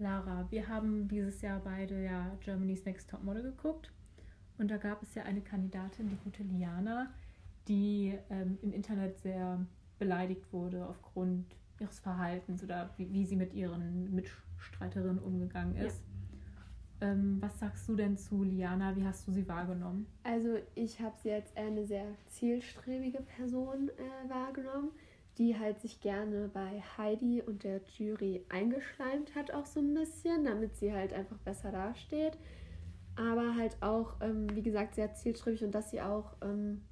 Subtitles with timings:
[0.00, 3.92] Lara, wir haben dieses Jahr beide ja Germany's Next Top Model geguckt.
[4.58, 7.12] Und da gab es ja eine Kandidatin, die gute Liana,
[7.68, 9.64] die ähm, im Internet sehr
[9.98, 11.46] beleidigt wurde aufgrund
[11.78, 16.02] ihres Verhaltens oder wie, wie sie mit ihren Mitstreiterinnen umgegangen ist.
[17.00, 17.12] Ja.
[17.12, 18.94] Ähm, was sagst du denn zu Liana?
[18.96, 20.06] Wie hast du sie wahrgenommen?
[20.22, 24.90] Also ich habe sie als eine sehr zielstrebige Person äh, wahrgenommen,
[25.38, 30.44] die halt sich gerne bei Heidi und der Jury eingeschleimt hat, auch so ein bisschen,
[30.44, 32.38] damit sie halt einfach besser dasteht.
[33.16, 36.82] Aber halt auch, ähm, wie gesagt, sehr zielstrebig und dass sie auch ähm,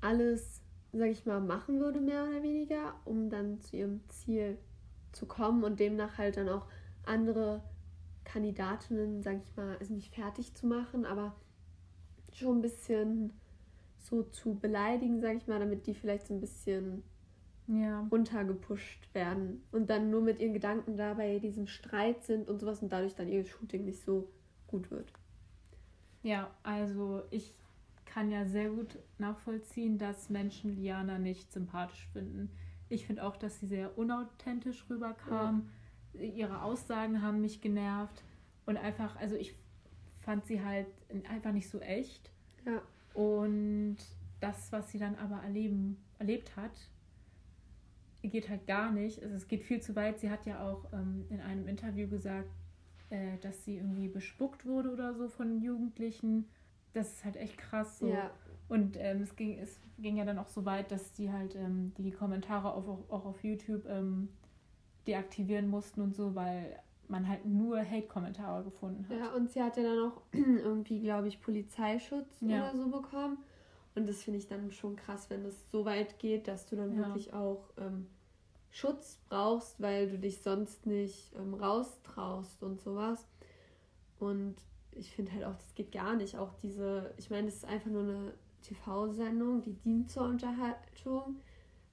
[0.00, 4.58] alles sag ich mal, machen würde, mehr oder weniger, um dann zu ihrem Ziel
[5.12, 6.66] zu kommen und demnach halt dann auch
[7.04, 7.62] andere
[8.24, 11.34] Kandidatinnen, sag ich mal, also nicht fertig zu machen, aber
[12.32, 13.32] schon ein bisschen
[13.98, 17.02] so zu beleidigen, sag ich mal, damit die vielleicht so ein bisschen
[17.66, 18.06] ja.
[18.10, 22.82] runtergepusht werden und dann nur mit ihren Gedanken da bei diesem Streit sind und sowas
[22.82, 24.28] und dadurch dann ihr Shooting nicht so
[24.66, 25.12] gut wird.
[26.22, 27.54] Ja, also ich
[28.04, 32.50] kann ja sehr gut nachvollziehen, dass Menschen Liana nicht sympathisch finden.
[32.88, 35.70] Ich finde auch, dass sie sehr unauthentisch rüberkam.
[36.12, 36.20] Ja.
[36.20, 38.22] Ihre Aussagen haben mich genervt.
[38.66, 39.54] Und einfach, also ich
[40.18, 40.86] fand sie halt
[41.28, 42.30] einfach nicht so echt.
[42.66, 42.82] Ja.
[43.14, 43.96] Und
[44.40, 46.72] das, was sie dann aber erleben, erlebt hat,
[48.28, 49.22] geht halt gar nicht.
[49.22, 50.20] Also es geht viel zu weit.
[50.20, 52.50] Sie hat ja auch ähm, in einem Interview gesagt,
[53.10, 56.46] äh, dass sie irgendwie bespuckt wurde oder so von Jugendlichen
[56.92, 58.08] das ist halt echt krass so.
[58.08, 58.30] Ja.
[58.68, 61.92] Und ähm, es, ging, es ging ja dann auch so weit, dass die halt ähm,
[61.98, 64.28] die Kommentare auf, auch auf YouTube ähm,
[65.06, 66.78] deaktivieren mussten und so, weil
[67.08, 69.18] man halt nur Hate-Kommentare gefunden hat.
[69.18, 72.70] Ja, und sie hat ja dann auch irgendwie, glaube ich, Polizeischutz ja.
[72.70, 73.38] oder so bekommen.
[73.94, 76.92] Und das finde ich dann schon krass, wenn es so weit geht, dass du dann
[76.92, 77.06] ja.
[77.06, 78.06] wirklich auch ähm,
[78.70, 83.26] Schutz brauchst, weil du dich sonst nicht ähm, raustraust und sowas.
[84.18, 84.56] Und
[84.92, 86.38] ich finde halt auch, das geht gar nicht.
[86.38, 91.36] Auch diese, ich meine, das ist einfach nur eine TV-Sendung, die dient zur Unterhaltung.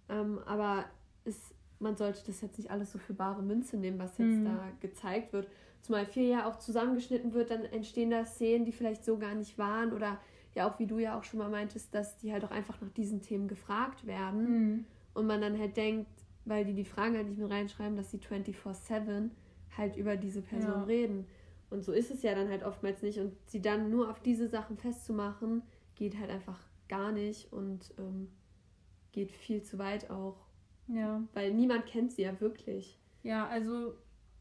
[0.08, 0.86] Ähm, aber
[1.26, 4.46] es, man sollte das jetzt nicht alles so für bare Münze nehmen, was jetzt mhm.
[4.46, 5.48] da gezeigt wird.
[5.82, 9.58] Zumal viel ja auch zusammengeschnitten wird, dann entstehen da Szenen, die vielleicht so gar nicht
[9.58, 9.94] waren.
[9.94, 10.20] Oder
[10.56, 12.90] ja auch, wie du ja auch schon mal meintest, dass die halt auch einfach nach
[12.90, 14.44] diesen Themen gefragt werden.
[14.50, 14.86] Mhm.
[15.14, 16.10] Und man dann halt denkt,
[16.46, 19.30] weil die die Fragen halt nicht mit reinschreiben, dass sie 24-7
[19.78, 20.84] halt über diese Person ja.
[20.84, 21.28] reden.
[21.70, 23.20] Und so ist es ja dann halt oftmals nicht.
[23.20, 25.62] Und sie dann nur auf diese Sachen festzumachen,
[25.96, 28.30] geht halt einfach gar nicht und ähm,
[29.12, 30.38] geht viel zu weit auch.
[30.88, 31.24] Ja.
[31.34, 33.00] Weil niemand kennt sie ja wirklich.
[33.22, 33.94] Ja, also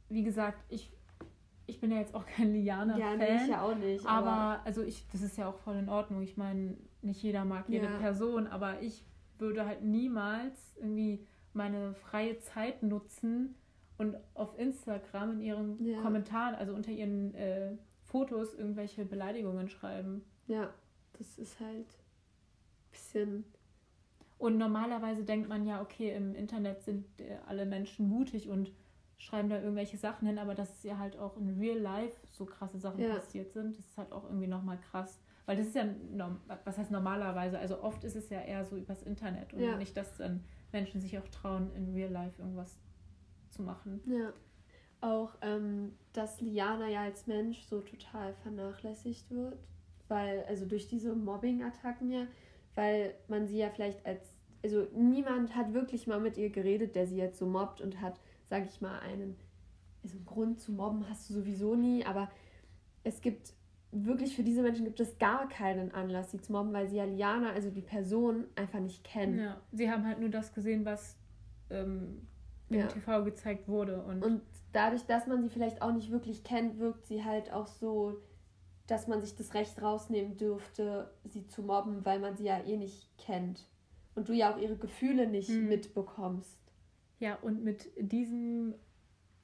[0.09, 0.91] wie gesagt, ich,
[1.69, 3.01] ich bin ja jetzt auch kein Liana-Fan.
[3.01, 4.05] Ja, nee, ich ja auch nicht.
[4.05, 6.23] Aber, aber, also ich, das ist ja auch voll in Ordnung.
[6.23, 7.99] Ich meine, nicht jeder mag jede ja.
[7.99, 9.05] Person, aber ich
[9.39, 13.55] würde halt niemals irgendwie meine freie Zeit nutzen,
[13.99, 16.01] und auf Instagram in ihren ja.
[16.01, 20.25] Kommentaren, also unter ihren äh, Fotos, irgendwelche Beleidigungen schreiben.
[20.47, 20.73] Ja,
[21.19, 23.45] das ist halt ein bisschen.
[24.39, 28.73] Und normalerweise denkt man ja, okay, im Internet sind äh, alle Menschen mutig und
[29.19, 32.47] schreiben da irgendwelche Sachen hin, aber dass es ja halt auch in Real Life so
[32.47, 33.15] krasse Sachen ja.
[33.15, 35.21] passiert sind, das ist halt auch irgendwie nochmal krass.
[35.45, 35.87] Weil das ist ja,
[36.65, 39.77] was heißt normalerweise, also oft ist es ja eher so übers Internet und ja.
[39.77, 42.78] nicht, dass dann Menschen sich auch trauen, in Real Life irgendwas
[43.51, 44.01] zu machen.
[44.07, 44.33] Ja.
[45.01, 49.59] Auch, ähm, dass Liana ja als Mensch so total vernachlässigt wird,
[50.09, 52.27] weil, also durch diese Mobbing-Attacken ja,
[52.75, 57.07] weil man sie ja vielleicht als, also niemand hat wirklich mal mit ihr geredet, der
[57.07, 59.36] sie jetzt so mobbt und hat, sag ich mal, einen,
[60.03, 62.31] also einen Grund zu mobben hast du sowieso nie, aber
[63.04, 63.53] es gibt
[63.91, 67.04] wirklich für diese Menschen gibt es gar keinen Anlass, sie zu mobben, weil sie ja
[67.04, 69.38] Liana, also die Person, einfach nicht kennen.
[69.38, 71.16] Ja, sie haben halt nur das gesehen, was
[71.70, 72.26] ähm,
[72.69, 72.86] im ja.
[72.86, 74.03] TV gezeigt wurde.
[74.03, 74.42] Und, und
[74.72, 78.20] dadurch, dass man sie vielleicht auch nicht wirklich kennt, wirkt sie halt auch so,
[78.86, 82.76] dass man sich das Recht rausnehmen dürfte, sie zu mobben, weil man sie ja eh
[82.76, 83.66] nicht kennt.
[84.15, 85.68] Und du ja auch ihre Gefühle nicht hm.
[85.68, 86.59] mitbekommst.
[87.20, 88.74] Ja, und mit diesem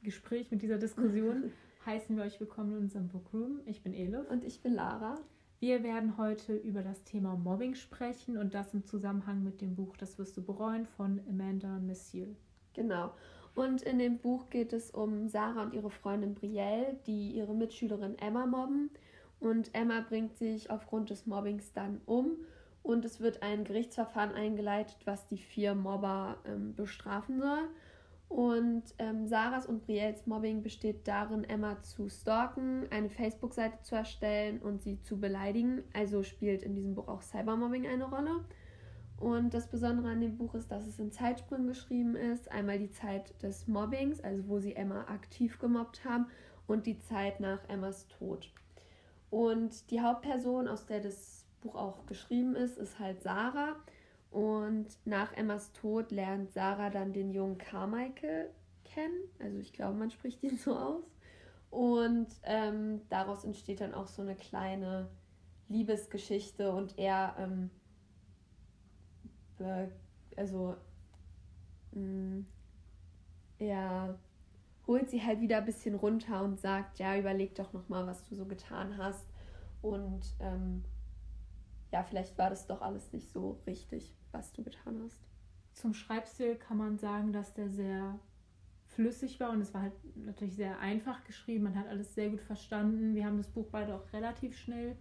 [0.02, 1.52] Gespräch, mit dieser Diskussion
[1.86, 3.62] heißen wir euch willkommen in unserem Bookroom.
[3.66, 4.30] Ich bin Elif.
[4.30, 5.16] Und ich bin Lara.
[5.58, 9.96] Wir werden heute über das Thema Mobbing sprechen und das im Zusammenhang mit dem Buch
[9.96, 12.28] Das wirst du bereuen von Amanda Messier.
[12.74, 13.12] Genau.
[13.56, 18.16] Und in dem Buch geht es um Sarah und ihre Freundin Brielle, die ihre Mitschülerin
[18.18, 18.90] Emma mobben.
[19.40, 22.36] Und Emma bringt sich aufgrund des Mobbings dann um.
[22.84, 27.70] Und es wird ein Gerichtsverfahren eingeleitet, was die vier Mobber ähm, bestrafen soll.
[28.28, 34.60] Und ähm, Sarahs und Brielles Mobbing besteht darin, Emma zu stalken, eine Facebook-Seite zu erstellen
[34.60, 35.82] und sie zu beleidigen.
[35.94, 38.44] Also spielt in diesem Buch auch Cybermobbing eine Rolle.
[39.18, 42.52] Und das Besondere an dem Buch ist, dass es in Zeitsprüngen geschrieben ist.
[42.52, 46.26] Einmal die Zeit des Mobbings, also wo sie Emma aktiv gemobbt haben,
[46.66, 48.52] und die Zeit nach Emmas Tod.
[49.30, 53.76] Und die Hauptperson, aus der das Buch auch geschrieben ist, ist halt Sarah.
[54.30, 58.50] Und nach Emmas Tod lernt Sarah dann den jungen Carmichael
[58.84, 59.28] kennen.
[59.38, 61.04] Also ich glaube, man spricht ihn so aus.
[61.70, 65.08] Und ähm, daraus entsteht dann auch so eine kleine
[65.68, 67.70] Liebesgeschichte und er, ähm,
[70.36, 70.76] also,
[71.92, 72.46] mh, mm,
[73.58, 74.18] er
[74.86, 78.34] holt sie halt wieder ein bisschen runter und sagt, ja, überleg doch nochmal, was du
[78.34, 79.26] so getan hast.
[79.80, 80.84] Und ähm,
[81.94, 85.22] ja, vielleicht war das doch alles nicht so richtig, was du getan hast.
[85.74, 88.18] Zum Schreibstil kann man sagen, dass der sehr
[88.88, 91.62] flüssig war und es war halt natürlich sehr einfach geschrieben.
[91.62, 93.14] Man hat alles sehr gut verstanden.
[93.14, 94.96] Wir haben das Buch beide auch relativ schnell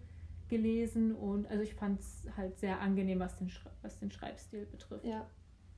[0.48, 3.50] gelesen und also ich fand es halt sehr angenehm, was den,
[3.82, 5.04] was den Schreibstil betrifft.
[5.04, 5.26] Ja,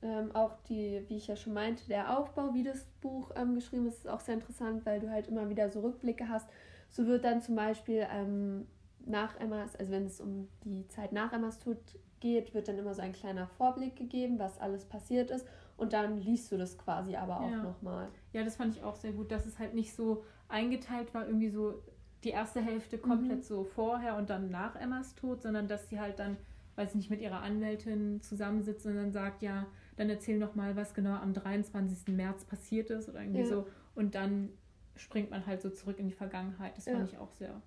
[0.03, 3.87] ähm, auch die, wie ich ja schon meinte, der Aufbau, wie das Buch ähm, geschrieben
[3.87, 6.47] ist, ist auch sehr interessant, weil du halt immer wieder so Rückblicke hast.
[6.91, 8.67] So wird dann zum Beispiel ähm,
[9.07, 11.77] nach Emmas, also wenn es um die Zeit nach Emmas Tod
[12.19, 15.45] geht, wird dann immer so ein kleiner Vorblick gegeben, was alles passiert ist.
[15.77, 17.63] Und dann liest du das quasi aber auch ja.
[17.63, 18.09] nochmal.
[18.33, 21.49] Ja, das fand ich auch sehr gut, dass es halt nicht so eingeteilt war, irgendwie
[21.49, 21.83] so
[22.23, 23.43] die erste Hälfte komplett mhm.
[23.43, 26.37] so vorher und dann nach Emmas Tod, sondern dass sie halt dann,
[26.75, 29.67] weiß ich nicht, mit ihrer Anwältin zusammensitzt und dann sagt, ja,
[29.97, 32.15] dann erzähl noch mal, was genau am 23.
[32.15, 33.45] März passiert ist oder irgendwie ja.
[33.45, 33.67] so.
[33.93, 34.49] Und dann
[34.95, 36.75] springt man halt so zurück in die Vergangenheit.
[36.75, 36.93] Das ja.
[36.93, 37.61] fand ich auch sehr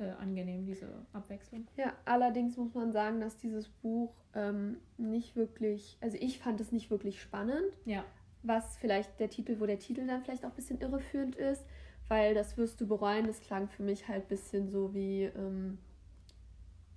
[0.00, 1.66] äh, angenehm, diese Abwechslung.
[1.76, 6.72] Ja, allerdings muss man sagen, dass dieses Buch ähm, nicht wirklich, also ich fand es
[6.72, 7.76] nicht wirklich spannend.
[7.84, 8.04] Ja.
[8.42, 11.64] Was vielleicht der Titel, wo der Titel dann vielleicht auch ein bisschen irreführend ist,
[12.08, 15.78] weil das wirst du bereuen, das klang für mich halt ein bisschen so wie, ähm,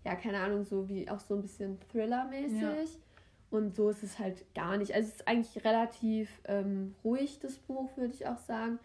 [0.06, 2.62] ja, keine Ahnung, so wie auch so ein bisschen Thriller-mäßig.
[2.62, 2.74] Ja.
[3.52, 4.96] Und so ist es halt gar nicht.
[4.96, 8.80] Also es ist eigentlich relativ ähm, ruhig, das Buch, würde ich auch sagen.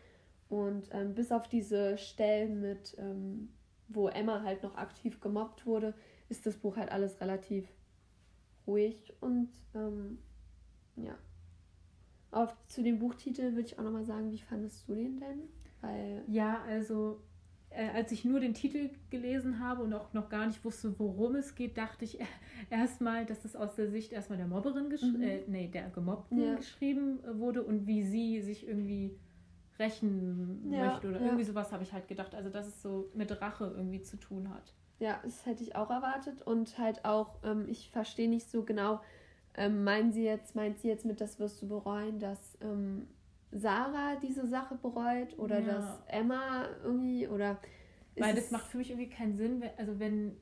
[0.51, 3.49] Und ähm, bis auf diese Stellen mit, ähm,
[3.89, 5.95] wo Emma halt noch aktiv gemobbt wurde,
[6.29, 7.67] ist das Buch halt alles relativ
[8.67, 10.19] ruhig und ähm,
[10.97, 11.17] ja.
[12.31, 15.49] Auf, zu dem Buchtitel würde ich auch nochmal sagen, wie fandest du den denn?
[15.81, 17.21] Weil ja, also
[17.71, 21.37] äh, als ich nur den Titel gelesen habe und auch noch gar nicht wusste, worum
[21.37, 22.19] es geht, dachte ich
[22.71, 25.23] erstmal, dass es aus der Sicht erstmal der Mobberin, mhm.
[25.23, 26.55] äh, nee, der Gemobbten ja.
[26.55, 29.19] geschrieben äh, wurde und wie sie sich irgendwie
[29.79, 31.27] rächen ja, möchte oder ja.
[31.27, 32.35] irgendwie sowas habe ich halt gedacht.
[32.35, 34.75] Also, dass es so mit Rache irgendwie zu tun hat.
[34.99, 39.01] Ja, das hätte ich auch erwartet und halt auch, ähm, ich verstehe nicht so genau,
[39.55, 43.07] ähm, meinen sie jetzt, meint sie jetzt mit, das wirst du bereuen, dass ähm,
[43.53, 45.67] Sarah diese Sache bereut oder ja.
[45.67, 47.59] dass Emma irgendwie oder.
[48.17, 50.37] Weil das macht für mich irgendwie keinen Sinn, also wenn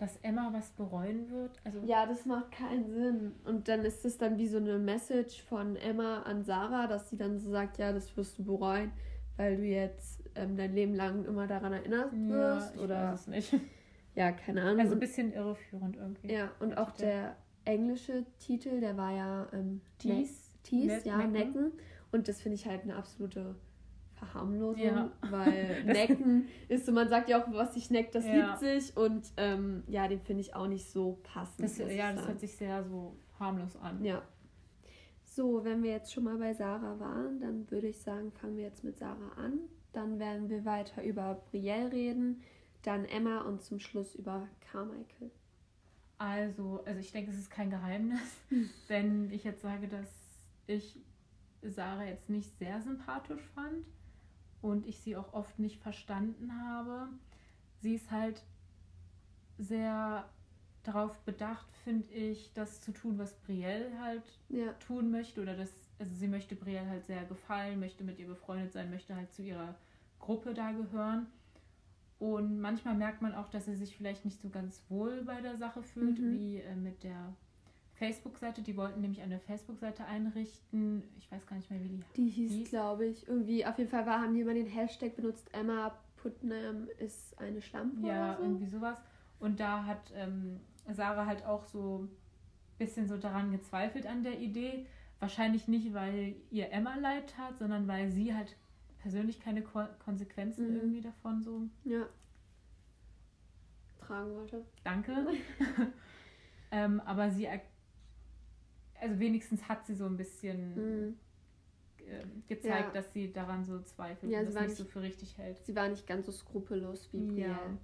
[0.00, 1.50] dass Emma was bereuen wird.
[1.62, 3.32] Also ja, das macht keinen Sinn.
[3.44, 7.18] Und dann ist es dann wie so eine Message von Emma an Sarah, dass sie
[7.18, 8.92] dann so sagt, ja, das wirst du bereuen,
[9.36, 12.74] weil du jetzt ähm, dein Leben lang immer daran erinnert wirst.
[12.74, 13.54] Ja, ich oder weiß es nicht.
[14.16, 14.80] Ja, keine Ahnung.
[14.80, 16.32] Also ein bisschen irreführend irgendwie.
[16.32, 21.32] Ja, und auch der englische Titel, der war ja ähm, Tees, Tees, ja, Necken.
[21.32, 21.72] Necken.
[22.10, 23.54] Und das finde ich halt eine absolute
[24.20, 25.10] Verharmlosung, ja.
[25.30, 28.34] weil Necken ist so, man sagt ja auch, was sich neckt, das ja.
[28.34, 28.96] liebt sich.
[28.96, 31.64] Und ähm, ja, den finde ich auch nicht so passend.
[31.64, 34.04] Das, ja, das hört sich sehr so harmlos an.
[34.04, 34.22] Ja.
[35.24, 38.64] So, wenn wir jetzt schon mal bei Sarah waren, dann würde ich sagen, fangen wir
[38.64, 39.60] jetzt mit Sarah an.
[39.92, 42.42] Dann werden wir weiter über Brielle reden,
[42.82, 45.30] dann Emma und zum Schluss über Carmichael.
[46.18, 48.36] Also, also ich denke, es ist kein Geheimnis,
[48.88, 50.10] wenn ich jetzt sage, dass
[50.66, 51.00] ich
[51.62, 53.86] Sarah jetzt nicht sehr sympathisch fand
[54.62, 57.08] und ich sie auch oft nicht verstanden habe.
[57.80, 58.42] Sie ist halt
[59.58, 60.28] sehr
[60.82, 64.72] darauf bedacht, finde ich, das zu tun, was Brielle halt ja.
[64.74, 65.42] tun möchte.
[65.42, 69.14] Oder das, also sie möchte Brielle halt sehr gefallen, möchte mit ihr befreundet sein, möchte
[69.14, 69.74] halt zu ihrer
[70.18, 71.26] Gruppe da gehören.
[72.18, 75.56] Und manchmal merkt man auch, dass sie sich vielleicht nicht so ganz wohl bei der
[75.56, 76.32] Sache fühlt, mhm.
[76.32, 77.34] wie äh, mit der
[78.00, 78.62] Facebook-Seite.
[78.62, 81.02] Die wollten nämlich eine Facebook-Seite einrichten.
[81.18, 82.70] Ich weiß gar nicht mehr, wie die Die hieß, hieß.
[82.70, 83.28] glaube ich.
[83.28, 87.60] Irgendwie, auf jeden Fall war, haben die immer den Hashtag benutzt, Emma Putnam ist eine
[87.60, 88.06] Schlampe.
[88.06, 88.42] Ja, so.
[88.42, 88.98] irgendwie sowas.
[89.38, 92.10] Und da hat ähm, Sarah halt auch so ein
[92.78, 94.86] bisschen so daran gezweifelt an der Idee.
[95.18, 98.56] Wahrscheinlich nicht, weil ihr Emma leid tat, sondern weil sie halt
[98.98, 100.76] persönlich keine Ko Konsequenzen mhm.
[100.76, 102.06] irgendwie davon so ja.
[103.98, 104.64] tragen wollte.
[104.84, 105.12] Danke.
[106.70, 107.46] ähm, aber sie
[109.00, 111.16] also wenigstens hat sie so ein bisschen mhm.
[111.98, 113.00] äh, gezeigt, ja.
[113.00, 115.64] dass sie daran so zweifelt ja, und das nicht, nicht, so für richtig hält.
[115.64, 117.52] Sie war nicht ganz so skrupellos wie Brielle.
[117.52, 117.78] Ja.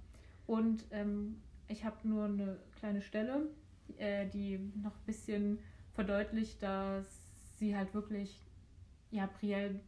[0.45, 3.47] Und ähm, ich habe nur eine kleine Stelle,
[3.97, 5.59] äh, die noch ein bisschen
[5.93, 7.05] verdeutlicht, dass
[7.57, 8.39] sie halt wirklich,
[9.11, 9.79] ja, Brielle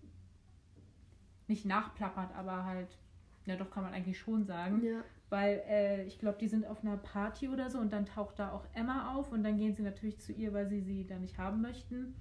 [1.47, 2.97] nicht nachplappert, aber halt,
[3.45, 4.83] ja doch kann man eigentlich schon sagen.
[4.83, 5.03] Ja.
[5.29, 8.51] Weil äh, ich glaube, die sind auf einer Party oder so und dann taucht da
[8.51, 11.37] auch Emma auf und dann gehen sie natürlich zu ihr, weil sie sie da nicht
[11.37, 12.15] haben möchten.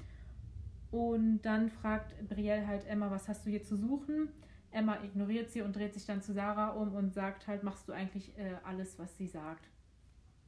[0.90, 4.28] Und dann fragt Brielle halt Emma, was hast du hier zu suchen?
[4.70, 7.92] Emma ignoriert sie und dreht sich dann zu Sarah um und sagt halt, machst du
[7.92, 9.68] eigentlich äh, alles, was sie sagt.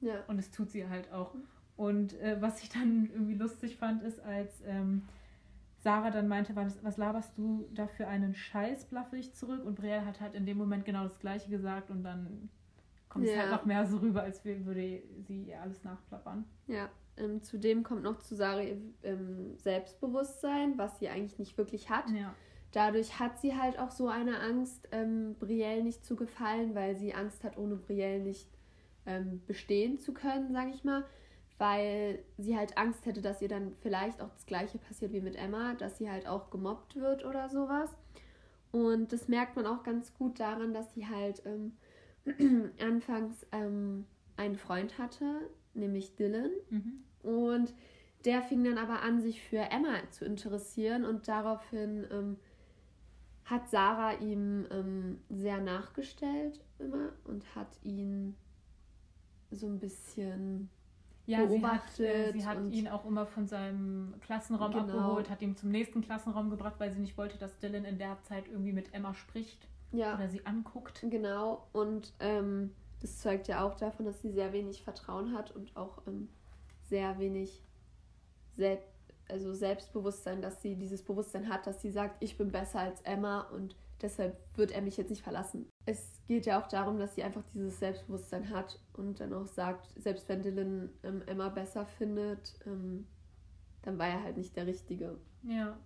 [0.01, 0.23] Ja.
[0.29, 1.35] Und es tut sie halt auch.
[1.77, 5.03] Und äh, was ich dann irgendwie lustig fand, ist, als ähm,
[5.81, 9.65] Sarah dann meinte, was, was laberst du da für einen Scheiß, blaffe ich zurück.
[9.65, 12.51] Und Brielle hat halt in dem Moment genau das Gleiche gesagt und dann
[13.09, 13.33] kommt ja.
[13.33, 16.45] es halt noch mehr so rüber, als würde sie ihr alles nachplappern.
[16.67, 21.89] Ja, ähm, zudem kommt noch zu Sarah ihr ähm, Selbstbewusstsein, was sie eigentlich nicht wirklich
[21.89, 22.11] hat.
[22.11, 22.35] Ja.
[22.73, 27.15] Dadurch hat sie halt auch so eine Angst, ähm, Brielle nicht zu gefallen, weil sie
[27.15, 28.49] Angst hat, ohne Brielle nicht
[29.07, 31.05] ähm, bestehen zu können, sag ich mal
[31.61, 35.37] weil sie halt Angst hätte, dass ihr dann vielleicht auch das gleiche passiert wie mit
[35.37, 37.91] Emma, dass sie halt auch gemobbt wird oder sowas.
[38.73, 41.73] Und das merkt man auch ganz gut daran, dass sie halt ähm,
[42.81, 44.07] anfangs ähm,
[44.39, 46.51] einen Freund hatte, nämlich Dylan.
[46.71, 47.05] Mhm.
[47.23, 47.75] Und
[48.25, 52.37] der fing dann aber an, sich für Emma zu interessieren und daraufhin ähm,
[53.45, 58.35] hat Sarah ihm ähm, sehr nachgestellt immer und hat ihn
[59.51, 60.71] so ein bisschen
[61.31, 61.97] ja, beobachtet.
[61.97, 64.85] Sie hat, äh, sie hat ihn auch immer von seinem Klassenraum genau.
[64.85, 68.21] abgeholt, hat ihn zum nächsten Klassenraum gebracht, weil sie nicht wollte, dass Dylan in der
[68.23, 70.15] Zeit irgendwie mit Emma spricht ja.
[70.15, 71.05] oder sie anguckt.
[71.09, 75.77] Genau, und ähm, das zeugt ja auch davon, dass sie sehr wenig Vertrauen hat und
[75.77, 76.29] auch ähm,
[76.89, 77.63] sehr wenig
[78.57, 78.79] Sel
[79.29, 83.43] also Selbstbewusstsein, dass sie dieses Bewusstsein hat, dass sie sagt, ich bin besser als Emma
[83.43, 85.69] und deshalb wird er mich jetzt nicht verlassen.
[85.87, 89.89] Es geht ja auch darum, dass sie einfach dieses Selbstbewusstsein hat und dann auch sagt,
[89.97, 93.07] selbst wenn Dylan ähm, Emma besser findet, ähm,
[93.83, 95.19] dann war er halt nicht der Richtige.
[95.43, 95.77] Ja.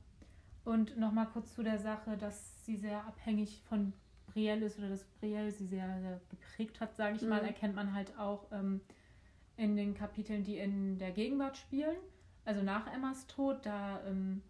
[0.65, 3.93] Und nochmal kurz zu der Sache, dass sie sehr abhängig von
[4.27, 7.29] Brielle ist oder dass Brielle sie sehr, sehr geprägt hat, sage ich mhm.
[7.31, 8.81] mal, erkennt man halt auch ähm,
[9.57, 11.97] in den Kapiteln, die in der Gegenwart spielen.
[12.45, 14.43] Also nach Emmas Tod, da, ähm,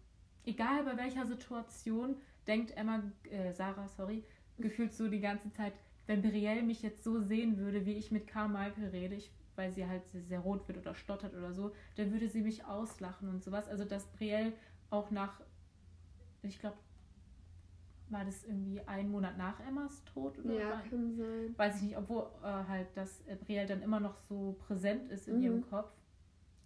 [0.45, 2.17] egal bei welcher Situation,
[2.47, 4.23] denkt Emma, äh, Sarah, sorry,
[4.57, 5.73] gefühlt so die ganze Zeit,
[6.07, 9.85] wenn Brielle mich jetzt so sehen würde, wie ich mit Carmichael rede, ich, weil sie
[9.87, 13.43] halt sehr, sehr rot wird oder stottert oder so, dann würde sie mich auslachen und
[13.43, 13.67] sowas.
[13.67, 14.53] Also dass Brielle
[14.89, 15.41] auch nach,
[16.43, 16.77] ich glaube,
[18.09, 21.55] war das irgendwie ein Monat nach Emmas Tod oder Ja, war, kann sein.
[21.57, 25.27] Weiß ich nicht, obwohl äh, halt, dass äh, Brielle dann immer noch so präsent ist
[25.27, 25.43] in mhm.
[25.43, 25.91] ihrem Kopf.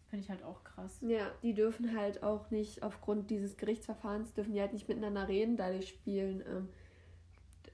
[0.09, 0.97] Finde ich halt auch krass.
[1.01, 5.55] Ja, die dürfen halt auch nicht, aufgrund dieses Gerichtsverfahrens, dürfen die halt nicht miteinander reden,
[5.55, 6.69] dadurch spielen, ähm,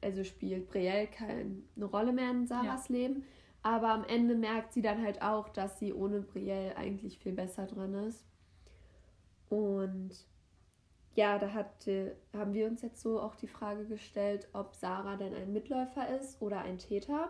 [0.03, 2.95] also spielt Brielle keine Rolle mehr in Sarahs ja.
[2.95, 3.23] Leben.
[3.63, 7.65] Aber am Ende merkt sie dann halt auch, dass sie ohne Brielle eigentlich viel besser
[7.65, 8.25] dran ist.
[9.49, 10.11] Und
[11.15, 11.87] ja, da hat,
[12.33, 16.41] haben wir uns jetzt so auch die Frage gestellt, ob Sarah denn ein Mitläufer ist
[16.41, 17.29] oder ein Täter.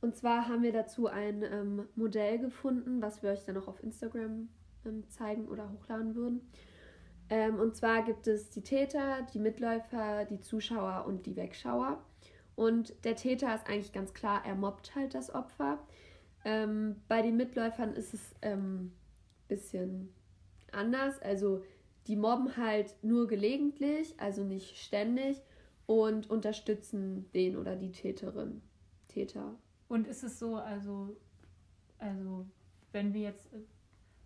[0.00, 3.82] Und zwar haben wir dazu ein ähm, Modell gefunden, was wir euch dann auch auf
[3.82, 4.48] Instagram
[4.84, 6.40] ähm, zeigen oder hochladen würden.
[7.28, 12.04] Ähm, und zwar gibt es die Täter, die Mitläufer, die Zuschauer und die Wegschauer.
[12.54, 15.78] Und der Täter ist eigentlich ganz klar, er mobbt halt das Opfer.
[16.44, 18.92] Ähm, bei den Mitläufern ist es ein ähm,
[19.48, 20.12] bisschen
[20.72, 21.20] anders.
[21.20, 21.64] Also
[22.06, 25.42] die mobben halt nur gelegentlich, also nicht ständig
[25.86, 28.62] und unterstützen den oder die Täterin.
[29.08, 29.56] Täter.
[29.88, 31.16] Und ist es so, also,
[31.98, 32.46] also
[32.92, 33.58] wenn wir jetzt äh,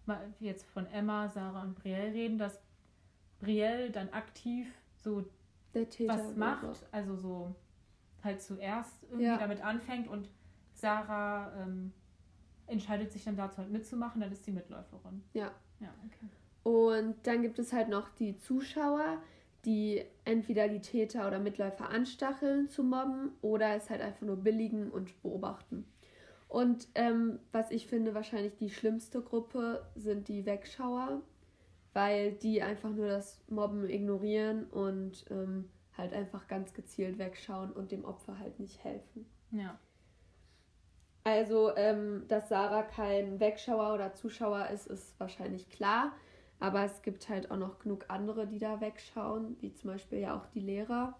[0.06, 2.60] mal jetzt von Emma, Sarah und Brielle reden, dass
[3.40, 5.24] Brielle dann aktiv so
[5.72, 7.54] was macht, also so
[8.22, 9.38] halt zuerst irgendwie ja.
[9.38, 10.28] damit anfängt und
[10.74, 11.92] Sarah ähm,
[12.66, 15.22] entscheidet sich dann dazu halt mitzumachen, dann ist sie Mitläuferin.
[15.32, 15.50] Ja.
[15.78, 16.28] Ja, okay.
[16.62, 19.22] Und dann gibt es halt noch die Zuschauer,
[19.64, 24.90] die entweder die Täter oder Mitläufer anstacheln zu mobben oder es halt einfach nur billigen
[24.90, 25.84] und beobachten.
[26.48, 31.22] Und ähm, was ich finde, wahrscheinlich die schlimmste Gruppe sind die Wegschauer,
[31.92, 37.92] weil die einfach nur das Mobben ignorieren und ähm, halt einfach ganz gezielt wegschauen und
[37.92, 39.26] dem Opfer halt nicht helfen.
[39.52, 39.78] Ja.
[41.22, 46.12] Also, ähm, dass Sarah kein Wegschauer oder Zuschauer ist, ist wahrscheinlich klar.
[46.60, 50.36] Aber es gibt halt auch noch genug andere, die da wegschauen, wie zum Beispiel ja
[50.36, 51.16] auch die Lehrer.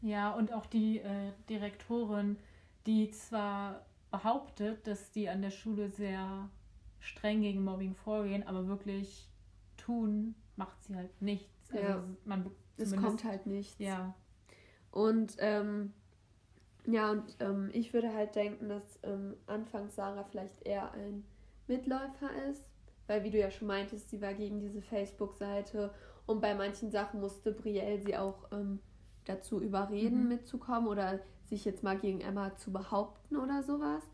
[0.00, 2.38] Ja, und auch die äh, Direktorin,
[2.86, 6.48] die zwar behauptet, dass die an der Schule sehr
[6.98, 9.28] streng gegen Mobbing vorgehen, aber wirklich
[9.76, 11.70] tun, macht sie halt nichts.
[11.70, 13.78] Also ja, man es kommt halt nichts.
[13.78, 14.14] Ja.
[14.90, 15.92] Und ähm,
[16.86, 21.24] ja, und ähm, ich würde halt denken, dass ähm, anfangs Sarah vielleicht eher ein
[21.66, 22.64] Mitläufer ist.
[23.10, 25.92] Weil, wie du ja schon meintest, sie war gegen diese Facebook-Seite
[26.26, 28.78] und bei manchen Sachen musste Brielle sie auch ähm,
[29.24, 30.28] dazu überreden, mhm.
[30.28, 34.04] mitzukommen oder sich jetzt mal gegen Emma zu behaupten oder sowas.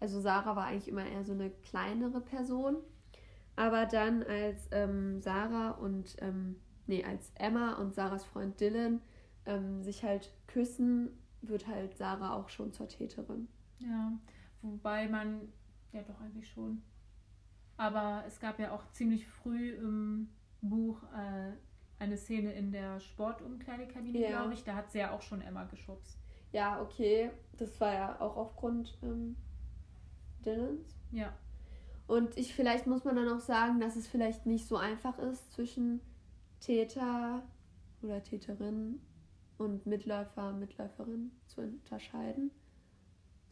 [0.00, 2.76] Also Sarah war eigentlich immer eher so eine kleinere Person.
[3.56, 6.56] Aber dann als ähm, Sarah und, ähm,
[6.86, 9.00] nee, als Emma und Sarahs Freund Dylan
[9.46, 11.08] ähm, sich halt küssen,
[11.40, 13.48] wird halt Sarah auch schon zur Täterin.
[13.78, 14.12] Ja,
[14.60, 15.40] wobei man,
[15.92, 16.82] ja doch eigentlich schon.
[17.82, 20.28] Aber es gab ja auch ziemlich früh im
[20.60, 21.50] Buch äh,
[21.98, 24.28] eine Szene in der Sportumkleidekabine, ja.
[24.28, 24.62] glaube ich.
[24.62, 26.16] Da hat sie ja auch schon Emma geschubst.
[26.52, 27.32] Ja, okay.
[27.58, 29.34] Das war ja auch aufgrund ähm,
[30.44, 30.96] Dylans.
[31.10, 31.32] Ja.
[32.06, 35.52] Und ich vielleicht muss man dann auch sagen, dass es vielleicht nicht so einfach ist
[35.52, 36.00] zwischen
[36.60, 37.42] Täter
[38.00, 39.00] oder Täterin
[39.58, 42.52] und Mitläufer, Mitläuferin zu unterscheiden,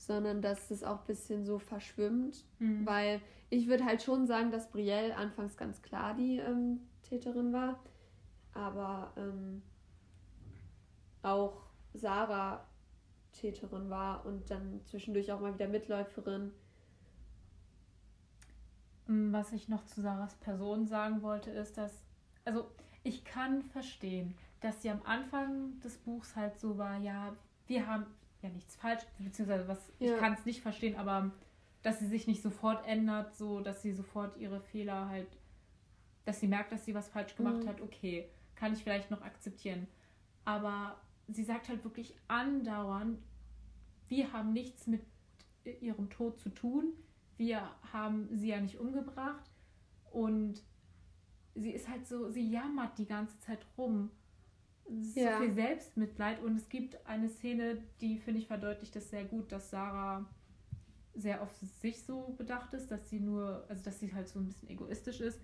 [0.00, 2.86] sondern dass es auch ein bisschen so verschwimmt, mhm.
[2.86, 7.78] weil ich würde halt schon sagen, dass Brielle anfangs ganz klar die ähm, Täterin war,
[8.54, 9.60] aber ähm,
[11.22, 12.66] auch Sarah
[13.32, 16.50] Täterin war und dann zwischendurch auch mal wieder Mitläuferin.
[19.06, 21.92] Mm, was ich noch zu Sarahs Person sagen wollte, ist, dass,
[22.46, 22.70] also
[23.02, 28.06] ich kann verstehen, dass sie am Anfang des Buchs halt so war, ja, wir haben
[28.42, 30.14] ja nichts falsch, beziehungsweise was, ja.
[30.14, 31.30] ich kann es nicht verstehen, aber
[31.82, 35.28] dass sie sich nicht sofort ändert, so dass sie sofort ihre Fehler halt,
[36.24, 37.68] dass sie merkt, dass sie was falsch gemacht mhm.
[37.68, 39.86] hat, okay, kann ich vielleicht noch akzeptieren.
[40.44, 40.96] Aber
[41.28, 43.18] sie sagt halt wirklich andauernd,
[44.08, 45.02] wir haben nichts mit
[45.80, 46.92] ihrem Tod zu tun,
[47.36, 49.50] wir haben sie ja nicht umgebracht
[50.10, 50.62] und
[51.54, 54.10] sie ist halt so, sie jammert die ganze Zeit rum.
[55.14, 55.38] Ja.
[55.38, 59.52] So viel Selbstmitleid und es gibt eine Szene, die finde ich verdeutlicht das sehr gut,
[59.52, 60.26] dass Sarah
[61.14, 64.46] sehr auf sich so bedacht ist, dass sie nur, also dass sie halt so ein
[64.46, 65.40] bisschen egoistisch ist.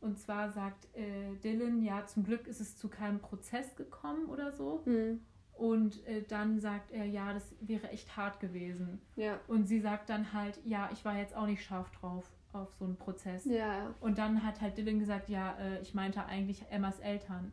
[0.00, 4.52] Und zwar sagt äh, Dylan, ja, zum Glück ist es zu keinem Prozess gekommen oder
[4.52, 4.82] so.
[4.84, 5.20] Mhm.
[5.52, 9.00] Und äh, dann sagt er, ja, das wäre echt hart gewesen.
[9.16, 9.40] Ja.
[9.48, 12.84] Und sie sagt dann halt, ja, ich war jetzt auch nicht scharf drauf auf so
[12.84, 13.44] einen Prozess.
[13.44, 13.92] Ja.
[14.00, 17.52] Und dann hat halt Dylan gesagt, ja, äh, ich meinte eigentlich Emmas Eltern.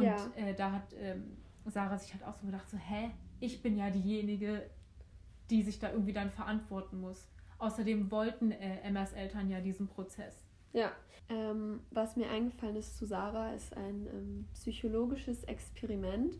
[0.00, 0.30] Und ja.
[0.36, 1.36] äh, da hat ähm,
[1.66, 4.62] Sarah sich halt auch so gedacht, so, hä, ich bin ja diejenige,
[5.50, 7.28] die sich da irgendwie dann verantworten muss.
[7.58, 10.46] Außerdem wollten äh, Emmas Eltern ja diesen Prozess.
[10.72, 10.92] Ja,
[11.28, 16.38] ähm, was mir eingefallen ist zu Sarah, ist ein ähm, psychologisches Experiment,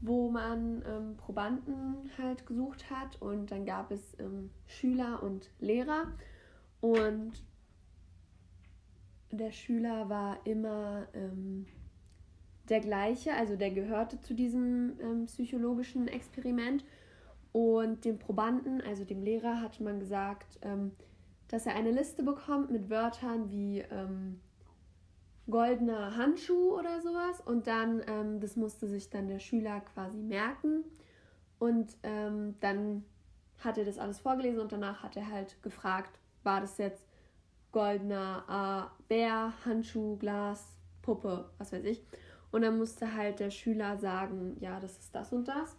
[0.00, 6.12] wo man ähm, Probanden halt gesucht hat und dann gab es ähm, Schüler und Lehrer
[6.80, 7.32] und
[9.30, 11.66] der Schüler war immer ähm,
[12.72, 16.84] der gleiche, also der gehörte zu diesem ähm, psychologischen Experiment
[17.52, 20.92] und dem Probanden, also dem Lehrer, hat man gesagt, ähm,
[21.48, 24.40] dass er eine Liste bekommt mit Wörtern wie ähm,
[25.50, 27.42] goldener Handschuh oder sowas.
[27.44, 30.82] Und dann, ähm, das musste sich dann der Schüler quasi merken.
[31.58, 33.04] Und ähm, dann
[33.58, 37.04] hat er das alles vorgelesen und danach hat er halt gefragt, war das jetzt
[37.70, 42.02] goldener äh, Bär, Handschuh, Glas, Puppe, was weiß ich.
[42.52, 45.76] Und dann musste halt der Schüler sagen, ja, das ist das und das.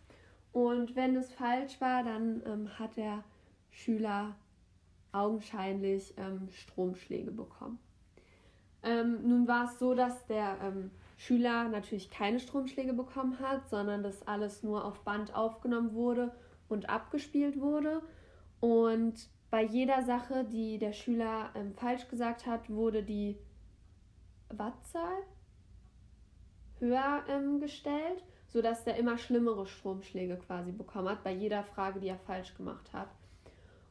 [0.51, 3.23] Und wenn es falsch war, dann ähm, hat der
[3.69, 4.35] Schüler
[5.11, 7.79] augenscheinlich ähm, Stromschläge bekommen.
[8.81, 14.03] Ähm, nun war es so, dass der ähm, Schüler natürlich keine Stromschläge bekommen hat, sondern
[14.03, 16.31] dass alles nur auf Band aufgenommen wurde
[16.69, 18.01] und abgespielt wurde.
[18.59, 23.37] Und bei jeder Sache, die der Schüler ähm, falsch gesagt hat, wurde die
[24.49, 25.23] Wattzahl
[26.83, 32.07] höher ähm, gestellt sodass der immer schlimmere Stromschläge quasi bekommen hat, bei jeder Frage, die
[32.07, 33.09] er falsch gemacht hat.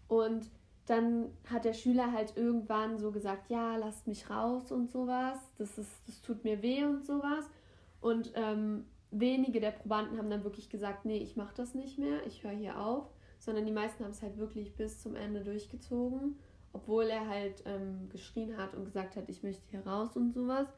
[0.07, 0.49] Und
[0.87, 5.79] dann hat der Schüler halt irgendwann so gesagt, ja, lasst mich raus und sowas, das,
[5.79, 7.45] ist, das tut mir weh und sowas.
[8.01, 12.25] Und ähm, wenige der Probanden haben dann wirklich gesagt, nee, ich mache das nicht mehr,
[12.25, 16.39] ich höre hier auf, sondern die meisten haben es halt wirklich bis zum Ende durchgezogen,
[16.73, 20.69] obwohl er halt ähm, geschrien hat und gesagt hat, ich möchte hier raus und sowas.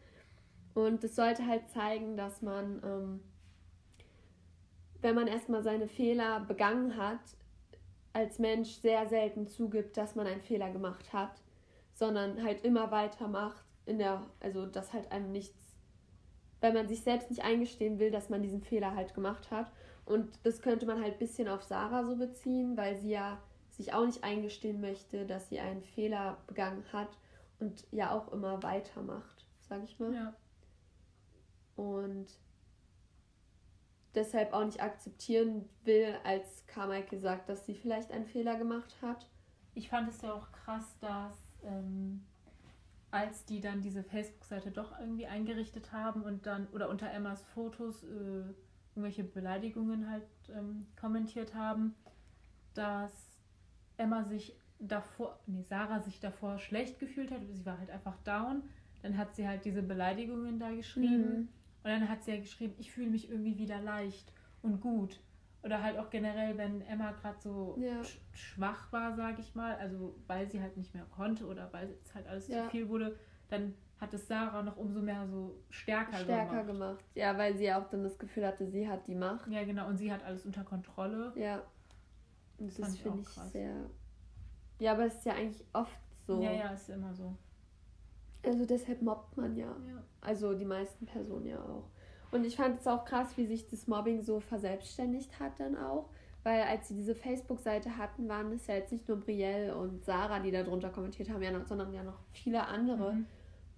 [0.75, 3.21] Und das sollte halt zeigen, dass man ähm,
[5.05, 7.21] wenn man erstmal seine Fehler begangen hat,
[8.15, 11.43] als Mensch sehr selten zugibt, dass man einen Fehler gemacht hat,
[11.93, 15.77] sondern halt immer weitermacht in der, also dass halt einem nichts,
[16.63, 19.71] weil man sich selbst nicht eingestehen will, dass man diesen Fehler halt gemacht hat.
[20.07, 23.39] Und das könnte man halt ein bisschen auf Sarah so beziehen, weil sie ja
[23.73, 27.19] sich auch nicht eingestehen möchte, dass sie einen Fehler begangen hat
[27.61, 30.15] und ja auch immer weitermacht, sag ich mal.
[30.15, 30.35] Ja.
[31.77, 32.27] Und
[34.15, 39.27] deshalb auch nicht akzeptieren will, als Carmichael sagt, dass sie vielleicht einen Fehler gemacht hat.
[39.75, 42.25] ich fand es ja auch krass, dass ähm,
[43.11, 48.03] als die dann diese Facebook-Seite doch irgendwie eingerichtet haben und dann oder unter Emmas Fotos
[48.05, 48.45] äh,
[48.95, 51.95] irgendwelche Beleidigungen halt ähm, kommentiert haben,
[52.75, 53.13] dass
[53.97, 57.41] Emma sich davor, nee, Sarah sich davor schlecht gefühlt hat.
[57.53, 58.63] Sie war halt einfach down.
[59.03, 61.39] Dann hat sie halt diese Beleidigungen da geschrieben.
[61.41, 61.49] Mhm.
[61.85, 65.21] Und dann hat sie ja geschrieben, ich fühle mich irgendwie wieder leicht und gut.
[65.63, 68.03] Oder halt auch generell, wenn Emma gerade so ja.
[68.03, 71.97] sch schwach war, sage ich mal, also weil sie halt nicht mehr konnte oder weil
[72.03, 72.65] es halt alles ja.
[72.65, 73.17] zu viel wurde,
[73.49, 76.99] dann hat es Sarah noch umso mehr so stärker, stärker gemacht.
[76.99, 77.05] gemacht.
[77.15, 79.49] Ja, weil sie auch dann das Gefühl hatte, sie hat die Macht.
[79.49, 81.33] Ja, genau, und sie hat alles unter Kontrolle.
[81.37, 81.63] Ja.
[82.59, 83.91] Und das, das finde ich, ich sehr.
[84.79, 86.43] Ja, aber es ist ja eigentlich oft so.
[86.43, 87.37] Ja, ja, ist immer so.
[88.45, 89.75] Also deshalb mobbt man ja.
[89.89, 90.03] ja.
[90.21, 91.89] Also die meisten Personen ja auch.
[92.31, 96.11] Und ich fand es auch krass, wie sich das Mobbing so verselbstständigt hat dann auch.
[96.43, 100.41] Weil als sie diese Facebook-Seite hatten, waren es ja jetzt nicht nur Brielle und Sarah,
[100.41, 103.15] die da drunter kommentiert haben, ja noch, sondern ja noch viele andere.
[103.15, 103.27] Mhm.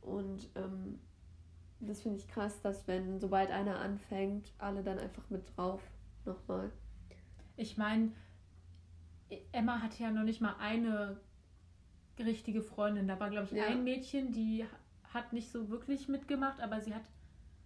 [0.01, 0.99] Und ähm,
[1.81, 5.81] das finde ich krass, dass wenn, sobald einer anfängt, alle dann einfach mit drauf
[6.25, 6.73] nochmal.
[7.57, 8.13] Ich meine,
[9.53, 11.21] Emma hatte ja noch nicht mal eine
[12.19, 13.09] richtige Freundin.
[13.09, 13.67] Da war, glaube ich, ja.
[13.67, 14.65] ein Mädchen, die
[15.13, 17.05] hat nicht so wirklich mitgemacht, aber sie hat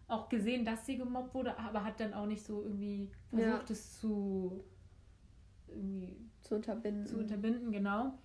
[0.08, 3.72] auch gesehen, dass sie gemobbt wurde, aber hat dann auch nicht so irgendwie versucht, ja.
[3.72, 4.64] es zu
[5.68, 7.06] irgendwie zu unterbinden.
[7.06, 8.18] Zu unterbinden, genau.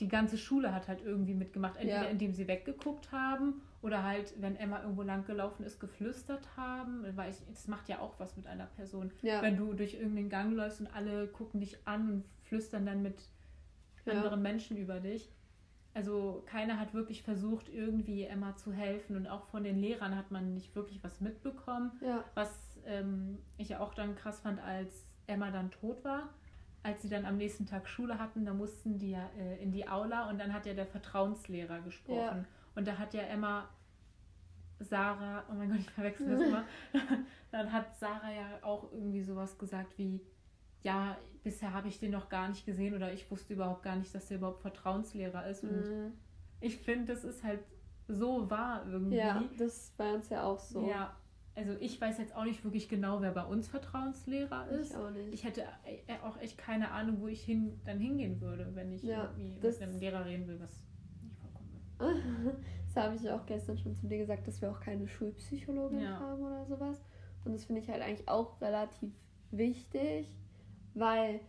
[0.00, 2.08] Die ganze Schule hat halt irgendwie mitgemacht, entweder ja.
[2.08, 7.04] indem sie weggeguckt haben oder halt, wenn Emma irgendwo lang gelaufen ist, geflüstert haben.
[7.16, 9.12] Weil ich, das macht ja auch was mit einer Person.
[9.22, 9.42] Ja.
[9.42, 13.28] Wenn du durch irgendeinen Gang läufst und alle gucken dich an und flüstern dann mit
[14.06, 15.30] anderen Menschen über dich.
[15.92, 20.30] Also keiner hat wirklich versucht, irgendwie Emma zu helfen und auch von den Lehrern hat
[20.30, 21.92] man nicht wirklich was mitbekommen.
[22.00, 22.24] Ja.
[22.34, 26.28] Was ähm, ich ja auch dann krass fand, als Emma dann tot war.
[26.82, 29.86] Als sie dann am nächsten Tag Schule hatten, da mussten die ja äh, in die
[29.86, 32.16] Aula und dann hat ja der Vertrauenslehrer gesprochen.
[32.16, 32.44] Ja.
[32.74, 33.68] Und da hat ja Emma
[34.78, 36.64] Sarah, oh mein Gott, ich verwechsel das immer,
[37.50, 40.20] dann hat Sarah ja auch irgendwie sowas gesagt wie,
[40.82, 44.14] ja, bisher habe ich den noch gar nicht gesehen oder ich wusste überhaupt gar nicht,
[44.14, 45.64] dass der überhaupt Vertrauenslehrer ist.
[45.64, 46.12] Und mhm.
[46.60, 47.60] ich finde, das ist halt
[48.08, 49.16] so wahr irgendwie.
[49.16, 50.88] Ja, das bei uns ja auch so.
[50.88, 51.16] Ja,
[51.54, 54.90] also ich weiß jetzt auch nicht wirklich genau, wer bei uns Vertrauenslehrer ist.
[54.90, 55.34] Ich auch nicht.
[55.34, 59.02] Ich hätte äh, auch echt keine Ahnung, wo ich hin, dann hingehen würde, wenn ich
[59.02, 60.84] ja, irgendwie mit einem Lehrer reden will, was
[61.22, 61.70] nicht vorkommt.
[62.86, 66.18] das habe ich auch gestern schon zu dir gesagt, dass wir auch keine Schulpsychologin ja.
[66.18, 67.02] haben oder sowas.
[67.44, 69.12] Und das finde ich halt eigentlich auch relativ
[69.50, 70.39] wichtig
[70.94, 71.40] weil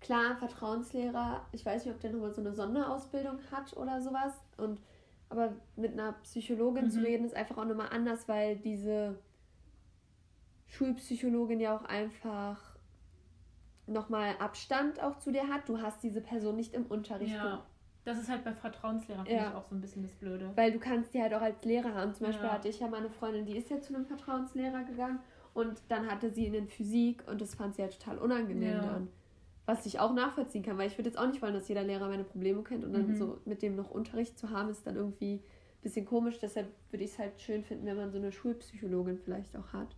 [0.00, 4.32] klar, ein Vertrauenslehrer, ich weiß nicht, ob der nochmal so eine Sonderausbildung hat oder sowas.
[4.56, 4.80] Und
[5.28, 6.90] aber mit einer Psychologin mhm.
[6.90, 9.18] zu reden ist einfach auch nochmal anders, weil diese
[10.66, 12.58] Schulpsychologin ja auch einfach
[13.86, 15.68] nochmal Abstand auch zu dir hat.
[15.68, 17.34] Du hast diese Person nicht im Unterricht.
[17.34, 17.64] Ja.
[18.04, 19.50] Das ist halt bei Vertrauenslehrern ja.
[19.50, 20.50] ich auch so ein bisschen das Blöde.
[20.56, 22.12] Weil du kannst die halt auch als Lehrer haben.
[22.14, 22.52] Zum Beispiel ja.
[22.52, 25.20] hatte ich ja meine Freundin, die ist ja zu einem Vertrauenslehrer gegangen
[25.54, 28.80] und dann hatte sie in den Physik und das fand sie halt total unangenehm ja.
[28.80, 29.08] dann.
[29.64, 32.08] Was ich auch nachvollziehen kann, weil ich würde jetzt auch nicht wollen, dass jeder Lehrer
[32.08, 33.16] meine Probleme kennt und dann mhm.
[33.16, 36.38] so mit dem noch Unterricht zu haben, ist dann irgendwie ein bisschen komisch.
[36.40, 39.94] Deshalb würde ich es halt schön finden, wenn man so eine Schulpsychologin vielleicht auch hat.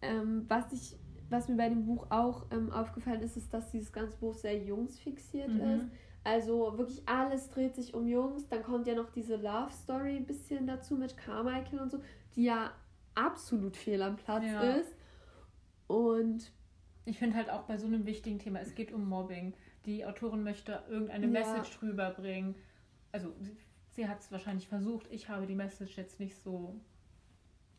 [0.00, 0.96] Ähm, was ich
[1.30, 4.58] was mir bei dem Buch auch ähm, aufgefallen ist, ist, dass dieses ganze Buch sehr
[4.58, 5.60] jungsfixiert mhm.
[5.60, 5.84] ist.
[6.24, 8.46] Also wirklich alles dreht sich um Jungs.
[8.48, 12.00] Dann kommt ja noch diese Love Story ein bisschen dazu mit Carmichael und so,
[12.34, 12.72] die ja
[13.14, 14.74] absolut fehl am Platz ja.
[14.74, 14.96] ist.
[15.86, 16.52] Und
[17.04, 19.54] ich finde halt auch bei so einem wichtigen Thema, es geht um Mobbing.
[19.86, 21.32] Die Autorin möchte irgendeine ja.
[21.32, 22.54] Message rüberbringen.
[23.12, 23.56] Also sie,
[23.88, 25.06] sie hat es wahrscheinlich versucht.
[25.10, 26.80] Ich habe die Message jetzt nicht so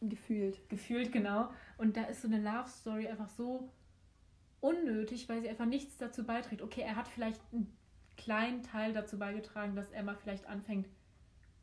[0.01, 0.67] gefühlt.
[0.69, 1.49] Gefühlt, genau.
[1.77, 3.71] Und da ist so eine Love Story einfach so
[4.59, 6.61] unnötig, weil sie einfach nichts dazu beiträgt.
[6.61, 7.71] Okay, er hat vielleicht einen
[8.17, 10.87] kleinen Teil dazu beigetragen, dass Emma vielleicht anfängt,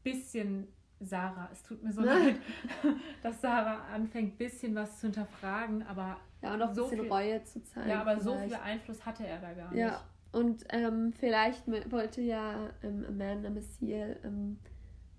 [0.03, 0.69] bisschen
[1.01, 2.37] Sarah, es tut mir so leid,
[3.23, 6.17] dass Sarah anfängt, ein bisschen was zu hinterfragen, aber.
[6.43, 7.91] Ja, und auch so ein bisschen viel, Reue zu zeigen.
[7.91, 8.25] Ja, aber vielleicht.
[8.25, 9.81] so viel Einfluss hatte er da gar nicht.
[9.81, 14.59] Ja, und ähm, vielleicht wollte ja ähm, Amanda Messiel ähm,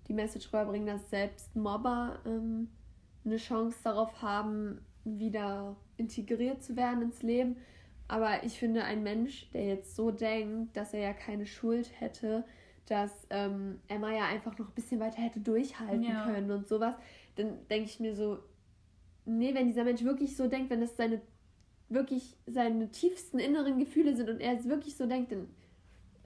[0.08, 2.68] die Message rüberbringen, dass selbst Mobber ähm,
[3.24, 7.56] eine Chance darauf haben, wieder integriert zu werden ins Leben.
[8.08, 12.44] Aber ich finde, ein Mensch, der jetzt so denkt, dass er ja keine Schuld hätte,
[12.86, 16.24] dass ähm, Emma ja einfach noch ein bisschen weiter hätte durchhalten ja.
[16.24, 16.94] können und sowas,
[17.36, 18.38] dann denke ich mir so,
[19.24, 21.20] nee, wenn dieser Mensch wirklich so denkt, wenn das seine
[21.88, 25.48] wirklich seine tiefsten inneren Gefühle sind und er es wirklich so denkt, dann,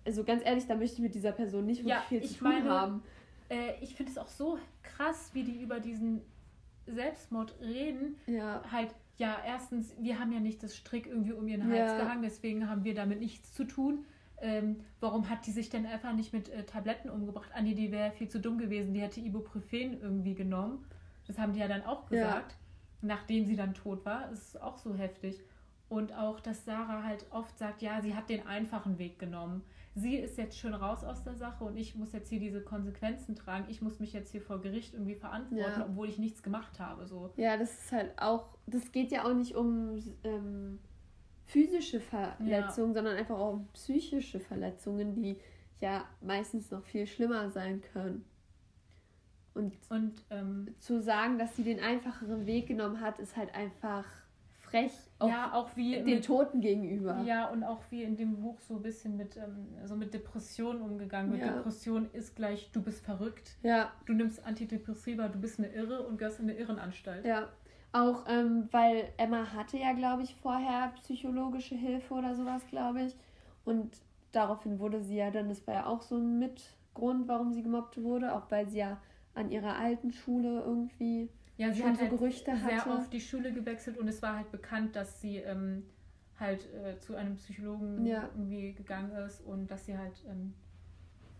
[0.04, 2.48] also ganz ehrlich, da möchte ich mit dieser Person nicht wirklich ja, viel zu tun
[2.48, 3.02] meine, haben.
[3.48, 6.20] Äh, ich finde es auch so krass, wie die über diesen
[6.86, 8.16] Selbstmord reden.
[8.26, 8.62] Ja.
[8.70, 11.98] Halt, ja, erstens, wir haben ja nicht das Strick irgendwie um ihren Hals ja.
[11.98, 14.04] gehangen, deswegen haben wir damit nichts zu tun
[14.40, 17.50] ähm, warum hat die sich denn einfach nicht mit äh, Tabletten umgebracht?
[17.54, 20.84] Andi, die wäre viel zu dumm gewesen, die hätte Ibuprofen irgendwie genommen.
[21.26, 22.58] Das haben die ja dann auch gesagt, ja.
[23.02, 24.28] nachdem sie dann tot war.
[24.28, 25.42] Das ist auch so heftig.
[25.88, 29.62] Und auch, dass Sarah halt oft sagt, ja, sie hat den einfachen Weg genommen.
[29.94, 33.36] Sie ist jetzt schön raus aus der Sache und ich muss jetzt hier diese Konsequenzen
[33.36, 33.66] tragen.
[33.68, 35.86] Ich muss mich jetzt hier vor Gericht irgendwie verantworten, ja.
[35.88, 37.06] obwohl ich nichts gemacht habe.
[37.06, 37.32] So.
[37.36, 40.80] Ja, das ist halt auch, das geht ja auch nicht um ähm,
[41.46, 42.48] physische Verletzungen,
[42.90, 42.94] ja.
[42.94, 45.38] sondern einfach auch psychische Verletzungen, die
[45.80, 48.24] ja meistens noch viel schlimmer sein können.
[49.54, 54.04] Und, und ähm, zu sagen, dass sie den einfacheren Weg genommen hat, ist halt einfach
[54.74, 54.92] frech.
[55.20, 57.22] Auch ja, auch wie den mit, Toten gegenüber.
[57.24, 60.82] Ja, und auch wie in dem Buch so ein bisschen mit, ähm, so mit Depressionen
[60.82, 61.42] umgegangen wird.
[61.42, 61.52] Ja.
[61.52, 63.56] Depression ist gleich, du bist verrückt.
[63.62, 63.92] Ja.
[64.06, 67.24] Du nimmst Antidepressiva, du bist eine Irre und gehörst in eine Irrenanstalt.
[67.24, 67.48] Ja.
[67.94, 73.16] Auch ähm, weil Emma hatte ja, glaube ich, vorher psychologische Hilfe oder sowas, glaube ich.
[73.64, 73.96] Und
[74.32, 78.02] daraufhin wurde sie ja dann, das war ja auch so ein Mitgrund, warum sie gemobbt
[78.02, 79.00] wurde, auch weil sie ja
[79.34, 82.90] an ihrer alten Schule irgendwie ja, sie hat so halt Gerüchte sehr hatte.
[82.90, 85.84] oft die Schule gewechselt und es war halt bekannt, dass sie ähm,
[86.40, 88.28] halt äh, zu einem Psychologen ja.
[88.34, 90.52] irgendwie gegangen ist und dass sie halt ähm,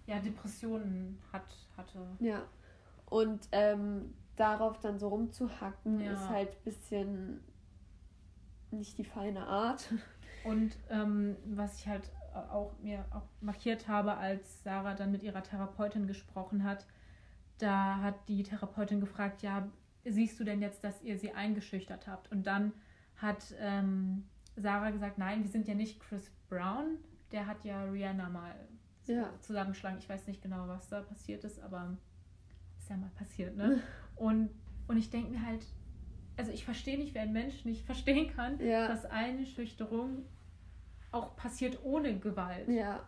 [0.07, 1.99] ja Depressionen hat, hatte.
[2.21, 2.43] Ja.
[3.07, 6.13] Und ähm, darauf dann so rumzuhacken, ja.
[6.13, 7.41] ist halt ein bisschen
[8.71, 9.93] nicht die feine Art.
[10.45, 12.11] Und ähm, was ich halt
[12.51, 16.87] auch mir auch markiert habe, als Sarah dann mit ihrer Therapeutin gesprochen hat,
[17.59, 19.69] da hat die Therapeutin gefragt, ja,
[20.05, 22.31] siehst du denn jetzt, dass ihr sie eingeschüchtert habt?
[22.33, 22.73] Und dann
[23.17, 24.25] hat ähm,
[24.57, 26.99] Sarah gesagt, nein, wir sind ja nicht Chris Brown,
[27.33, 28.55] der hat ja Rihanna mal
[29.07, 29.31] ja.
[29.41, 29.99] zusammengeschlagen.
[29.99, 31.97] Ich weiß nicht genau, was da passiert ist, aber
[32.79, 33.81] ist ja mal passiert, ne?
[34.17, 34.51] Und,
[34.89, 35.65] und ich denke mir halt,
[36.37, 38.89] also ich verstehe nicht, wer ein Mensch nicht verstehen kann, ja.
[38.89, 40.25] dass eine Schüchterung
[41.13, 42.69] auch passiert ohne Gewalt.
[42.69, 43.07] Ja.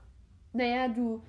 [0.53, 1.23] Naja, du,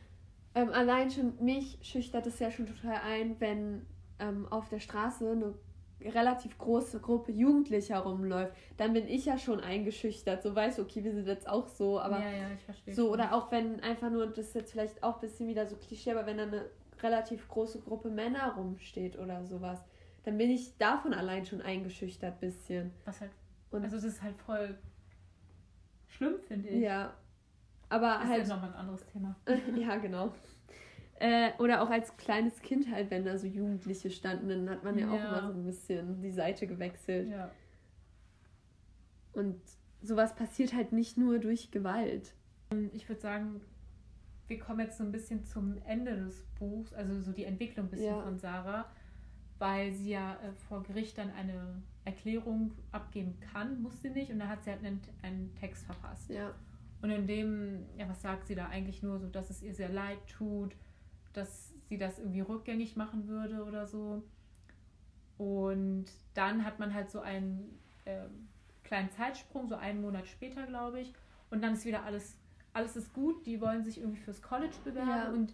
[0.56, 3.86] ähm, allein schon mich schüchtert es ja schon total ein, wenn
[4.20, 5.54] ähm, auf der Straße eine
[6.02, 10.44] relativ große Gruppe Jugendlicher rumläuft, dann bin ich ja schon eingeschüchtert.
[10.44, 12.94] So weiß, okay, wir sind jetzt auch so, aber ja, ja, ich verstehe.
[12.94, 15.76] So, oder auch wenn einfach nur, das ist jetzt vielleicht auch ein bisschen wieder so
[15.76, 16.70] Klischee, aber wenn da eine
[17.02, 19.84] relativ große Gruppe Männer rumsteht oder sowas,
[20.24, 22.92] dann bin ich davon allein schon eingeschüchtert bisschen.
[23.06, 23.32] Was halt.
[23.72, 24.78] Und also es ist halt voll
[26.08, 26.82] schlimm, finde ich.
[26.82, 27.14] Ja.
[27.90, 28.42] Aber ist halt.
[28.44, 29.36] ist ja nochmal ein anderes Thema.
[29.76, 30.34] ja, genau.
[31.20, 35.00] Äh, oder auch als kleines Kind halt, wenn da so Jugendliche standen, dann hat man
[35.00, 35.12] ja, ja.
[35.14, 37.30] auch immer so ein bisschen die Seite gewechselt.
[37.30, 37.52] Ja.
[39.34, 39.60] Und
[40.02, 42.34] sowas passiert halt nicht nur durch Gewalt.
[42.94, 43.62] Ich würde sagen,
[44.48, 47.90] wir kommen jetzt so ein bisschen zum Ende des Buchs, also so die Entwicklung ein
[47.90, 48.22] bisschen ja.
[48.22, 48.86] von Sarah,
[49.60, 54.40] weil sie ja äh, vor Gericht dann eine Erklärung abgeben kann, muss sie nicht, und
[54.40, 56.30] da hat sie halt einen, einen Text verfasst.
[56.30, 56.54] Ja.
[57.02, 59.90] Und in dem, ja, was sagt sie da eigentlich nur so, dass es ihr sehr
[59.90, 60.76] leid tut,
[61.38, 64.24] dass sie das irgendwie rückgängig machen würde oder so.
[65.38, 68.26] Und dann hat man halt so einen äh,
[68.84, 71.14] kleinen Zeitsprung, so einen Monat später, glaube ich.
[71.50, 72.38] Und dann ist wieder alles
[72.78, 75.30] alles ist gut, die wollen sich irgendwie fürs College bewerben ja.
[75.32, 75.54] und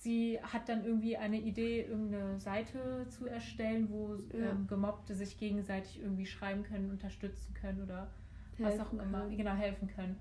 [0.00, 4.50] sie hat dann irgendwie eine Idee, irgendeine Seite zu erstellen, wo ja.
[4.50, 8.08] ähm, Gemobbte sich gegenseitig irgendwie schreiben können, unterstützen können oder
[8.56, 9.36] helfen was auch immer, können.
[9.36, 10.16] genau, helfen können.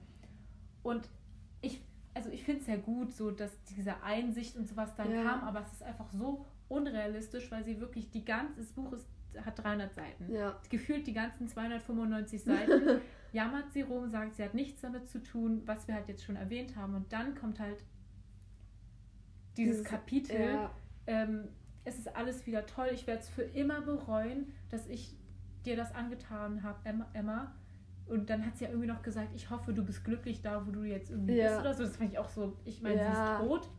[0.83, 1.09] Und
[1.61, 1.81] ich,
[2.13, 5.23] also ich finde es sehr gut, so dass diese Einsicht und sowas dann ja.
[5.23, 9.05] kam, aber es ist einfach so unrealistisch, weil sie wirklich die ganze, das Buch ist,
[9.43, 10.31] hat 300 Seiten.
[10.31, 10.59] Ja.
[10.69, 15.63] Gefühlt die ganzen 295 Seiten jammert sie rum, sagt, sie hat nichts damit zu tun,
[15.65, 16.95] was wir halt jetzt schon erwähnt haben.
[16.95, 17.83] Und dann kommt halt
[19.57, 20.39] dieses, dieses Kapitel.
[20.39, 20.71] Ja.
[21.07, 21.49] Ähm,
[21.83, 22.89] es ist alles wieder toll.
[22.93, 25.17] Ich werde es für immer bereuen, dass ich
[25.65, 27.55] dir das angetan habe, Emma, Emma.
[28.07, 30.71] Und dann hat sie ja irgendwie noch gesagt, ich hoffe, du bist glücklich da, wo
[30.71, 31.47] du jetzt irgendwie ja.
[31.47, 31.83] bist oder so.
[31.83, 33.13] Das fand ich auch so, ich meine, ja.
[33.13, 33.69] sie ist tot.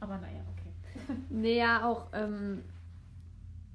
[0.00, 0.72] Aber naja, okay.
[1.30, 2.62] Naja, auch ähm,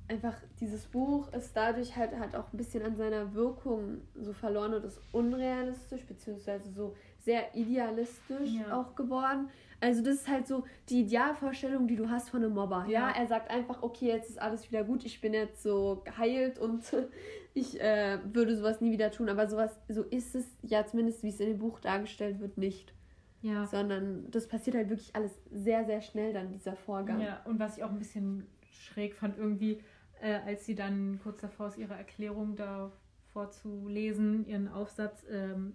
[0.07, 4.73] einfach dieses Buch ist dadurch halt, halt auch ein bisschen an seiner Wirkung so verloren
[4.73, 8.79] und ist unrealistisch, beziehungsweise so sehr idealistisch ja.
[8.79, 9.49] auch geworden.
[9.81, 12.85] Also das ist halt so die Idealvorstellung, die du hast von einem Mobber.
[12.87, 16.01] Ja, ja er sagt einfach, okay, jetzt ist alles wieder gut, ich bin jetzt so
[16.05, 16.83] geheilt und
[17.53, 19.27] ich äh, würde sowas nie wieder tun.
[19.29, 22.93] Aber sowas, so ist es ja zumindest, wie es in dem Buch dargestellt wird, nicht.
[23.41, 23.65] Ja.
[23.65, 27.21] Sondern das passiert halt wirklich alles sehr, sehr schnell dann, dieser Vorgang.
[27.21, 29.81] Ja, und was ich auch ein bisschen schräg fand, irgendwie,
[30.21, 35.73] äh, als sie dann kurz davor ist, ihre Erklärung davor zu lesen, ihren Aufsatz, ähm,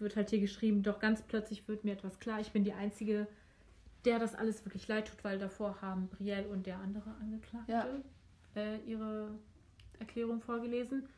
[0.00, 3.26] wird halt hier geschrieben, doch ganz plötzlich wird mir etwas klar, ich bin die Einzige,
[4.04, 7.86] der das alles wirklich leid tut, weil davor haben Brielle und der andere Angeklagte ja.
[8.54, 9.30] äh, ihre
[9.98, 11.08] Erklärung vorgelesen.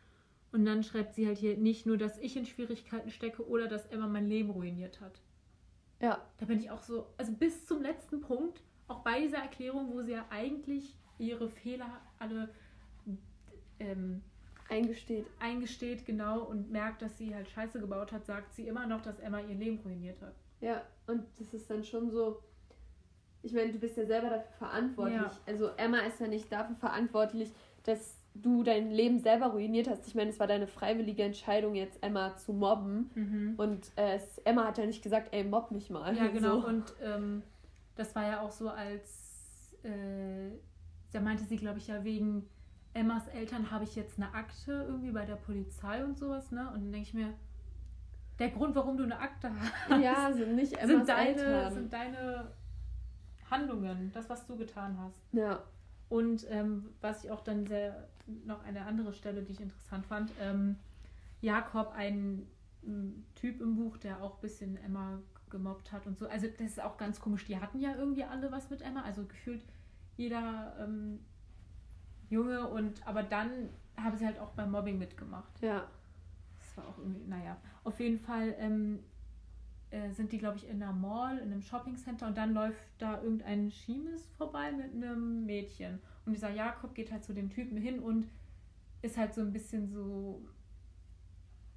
[0.53, 3.87] Und dann schreibt sie halt hier nicht nur, dass ich in Schwierigkeiten stecke oder dass
[3.87, 5.21] Emma mein Leben ruiniert hat.
[6.01, 6.27] Ja.
[6.39, 10.03] Da bin ich auch so, also bis zum letzten Punkt, auch bei dieser Erklärung, wo
[10.03, 12.49] sie ja eigentlich ihre Fehler alle
[13.79, 14.23] ähm,
[14.69, 15.27] eingesteht.
[15.39, 19.21] Eingesteht, genau, und merkt, dass sie halt Scheiße gebaut hat, sagt sie immer noch, dass
[19.21, 20.35] Emma ihr Leben ruiniert hat.
[20.61, 22.43] Ja, und das ist dann schon so.
[23.43, 25.17] Ich meine, du bist ja selber dafür verantwortlich.
[25.17, 25.31] Ja.
[25.47, 27.51] Also Emma ist ja nicht dafür verantwortlich,
[27.85, 30.07] dass du dein Leben selber ruiniert hast.
[30.07, 33.11] Ich meine, es war deine freiwillige Entscheidung, jetzt Emma zu mobben.
[33.15, 33.55] Mhm.
[33.57, 36.15] Und äh, Emma hat ja nicht gesagt, ey, mobb mich mal.
[36.15, 36.61] Ja, genau.
[36.61, 36.67] So.
[36.67, 37.43] Und ähm,
[37.97, 40.51] das war ja auch so, als äh,
[41.13, 42.47] da meinte sie, glaube ich, ja, wegen
[42.93, 46.69] Emmas Eltern habe ich jetzt eine Akte irgendwie bei der Polizei und sowas, ne?
[46.69, 47.35] Und dann denke ich mir,
[48.39, 51.73] der Grund, warum du eine Akte hast, ja, sind nicht Emmas sind deine, Eltern.
[51.73, 52.51] sind deine
[53.51, 55.21] Handlungen, das, was du getan hast.
[55.33, 55.63] Ja.
[56.09, 58.09] Und ähm, was ich auch dann sehr,
[58.45, 60.77] noch eine andere Stelle, die ich interessant fand, ähm,
[61.41, 62.47] Jakob, ein,
[62.83, 65.21] ein Typ im Buch, der auch ein bisschen Emma
[65.51, 66.29] gemobbt hat und so.
[66.29, 67.45] Also das ist auch ganz komisch.
[67.45, 69.63] Die hatten ja irgendwie alle was mit Emma, also gefühlt
[70.21, 71.19] jeder ähm,
[72.29, 75.61] Junge und aber dann haben sie halt auch beim Mobbing mitgemacht.
[75.61, 75.89] Ja.
[76.59, 77.57] Das war auch irgendwie, naja.
[77.85, 79.01] Auf jeden Fall ähm,
[79.91, 83.23] äh, sind die, glaube ich, in einer Mall, in einem Shoppingcenter und dann läuft da
[83.23, 86.01] irgendein Schiemes vorbei mit einem Mädchen.
[86.27, 88.29] Und dieser Jakob geht halt zu dem Typen hin und
[89.03, 90.43] ist halt so ein bisschen so.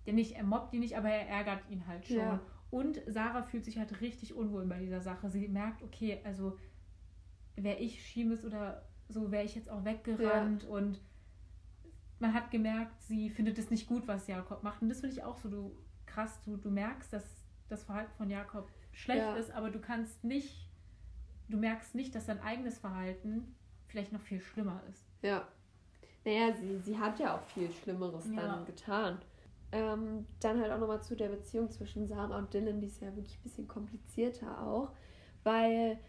[0.06, 2.18] Der nicht, er mobbt ihn nicht, aber er ärgert ihn halt schon.
[2.18, 2.42] Ja.
[2.70, 5.30] Und Sarah fühlt sich halt richtig unwohl bei dieser Sache.
[5.30, 6.58] Sie merkt, okay, also
[7.56, 10.70] wäre ich Schiemes oder so, wäre ich jetzt auch weggerannt ja.
[10.70, 11.00] und
[12.20, 14.82] man hat gemerkt, sie findet es nicht gut, was Jakob macht.
[14.82, 16.40] Und das finde ich auch so du, krass.
[16.46, 17.24] Du, du merkst, dass
[17.70, 19.36] das Verhalten von Jakob schlecht ja.
[19.36, 20.70] ist, aber du kannst nicht,
[21.50, 23.56] du merkst nicht, dass dein eigenes Verhalten
[23.88, 25.06] vielleicht noch viel schlimmer ist.
[25.22, 25.48] Ja.
[26.24, 28.42] Naja, sie, sie hat ja auch viel Schlimmeres ja.
[28.42, 29.20] dann getan.
[29.72, 33.14] Ähm, dann halt auch nochmal zu der Beziehung zwischen Sarah und Dylan, die ist ja
[33.16, 34.92] wirklich ein bisschen komplizierter auch,
[35.44, 36.00] weil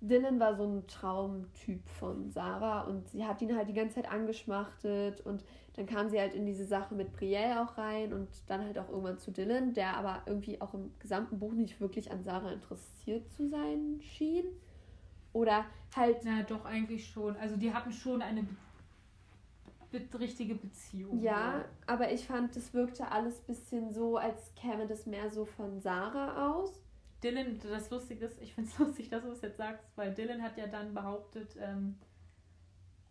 [0.00, 4.10] Dylan war so ein Traumtyp von Sarah und sie hat ihn halt die ganze Zeit
[4.10, 8.64] angeschmachtet und dann kam sie halt in diese Sache mit Brielle auch rein und dann
[8.64, 12.22] halt auch irgendwann zu Dylan, der aber irgendwie auch im gesamten Buch nicht wirklich an
[12.22, 14.44] Sarah interessiert zu sein schien.
[15.32, 16.24] Oder halt.
[16.24, 17.36] Ja, doch, eigentlich schon.
[17.36, 18.46] Also die hatten schon eine
[19.90, 21.20] be richtige Beziehung.
[21.20, 25.44] Ja, aber ich fand, es wirkte alles ein bisschen so, als käme das mehr so
[25.44, 26.82] von Sarah aus.
[27.22, 30.42] Dylan, das Lustige ist, ich finde es lustig, dass du es jetzt sagst, weil Dylan
[30.42, 31.96] hat ja dann behauptet, ähm,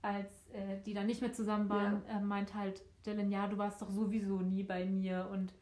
[0.01, 2.17] als äh, die dann nicht mehr zusammen waren, ja.
[2.17, 5.53] äh, meint halt Dylan, ja, du warst doch sowieso nie bei mir und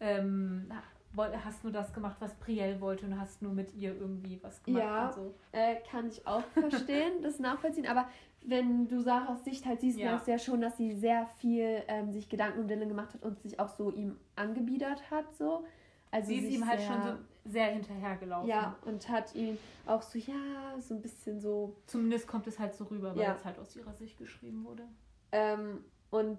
[0.00, 0.70] ähm,
[1.16, 4.84] hast nur das gemacht, was Priel wollte und hast nur mit ihr irgendwie was gemacht
[4.84, 5.34] ja, und so.
[5.52, 8.08] Äh, kann ich auch verstehen, das nachvollziehen, aber
[8.44, 10.10] wenn du Sarahs Sicht halt siehst, ja.
[10.10, 13.22] merkst du ja schon, dass sie sehr viel ähm, sich Gedanken um Dylan gemacht hat
[13.22, 15.64] und sich auch so ihm angebiedert hat, so.
[16.10, 17.12] Also sie ist ihm halt schon so
[17.44, 18.48] sehr hinterhergelaufen.
[18.48, 21.76] Ja, und hat ihn auch so, ja, so ein bisschen so.
[21.86, 23.34] Zumindest kommt es halt so rüber, weil ja.
[23.34, 24.84] es halt aus ihrer Sicht geschrieben wurde.
[25.32, 26.38] Ähm, und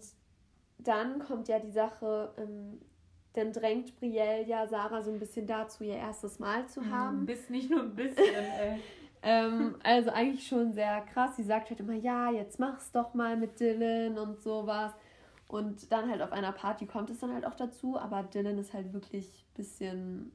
[0.77, 2.81] dann kommt ja die Sache, ähm,
[3.33, 7.25] dann drängt Brielle ja Sarah so ein bisschen dazu, ihr erstes Mal zu hm, haben.
[7.25, 8.25] Bis nicht nur ein bisschen,
[8.59, 8.79] ey.
[9.21, 11.35] ähm, also eigentlich schon sehr krass.
[11.37, 14.91] Sie sagt halt immer, ja, jetzt mach's doch mal mit Dylan und sowas.
[15.47, 18.73] Und dann halt auf einer Party kommt es dann halt auch dazu, aber Dylan ist
[18.73, 20.31] halt wirklich ein bisschen.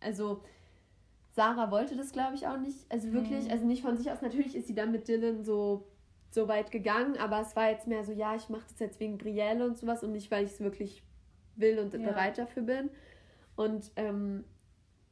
[0.00, 0.42] Also,
[1.30, 2.78] Sarah wollte das, glaube ich, auch nicht.
[2.88, 3.50] Also wirklich, mhm.
[3.50, 4.22] also nicht von sich aus.
[4.22, 5.86] Natürlich ist sie dann mit Dylan so,
[6.30, 9.18] so weit gegangen, aber es war jetzt mehr so, ja, ich mache das jetzt wegen
[9.18, 11.02] Brielle und sowas und nicht, weil ich es wirklich
[11.56, 12.00] will und ja.
[12.00, 12.90] bereit dafür bin.
[13.56, 14.44] Und ähm,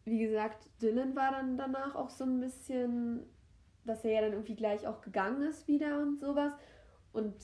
[0.05, 3.27] wie gesagt, Dylan war dann danach auch so ein bisschen,
[3.85, 6.53] dass er ja dann irgendwie gleich auch gegangen ist wieder und sowas.
[7.13, 7.35] Und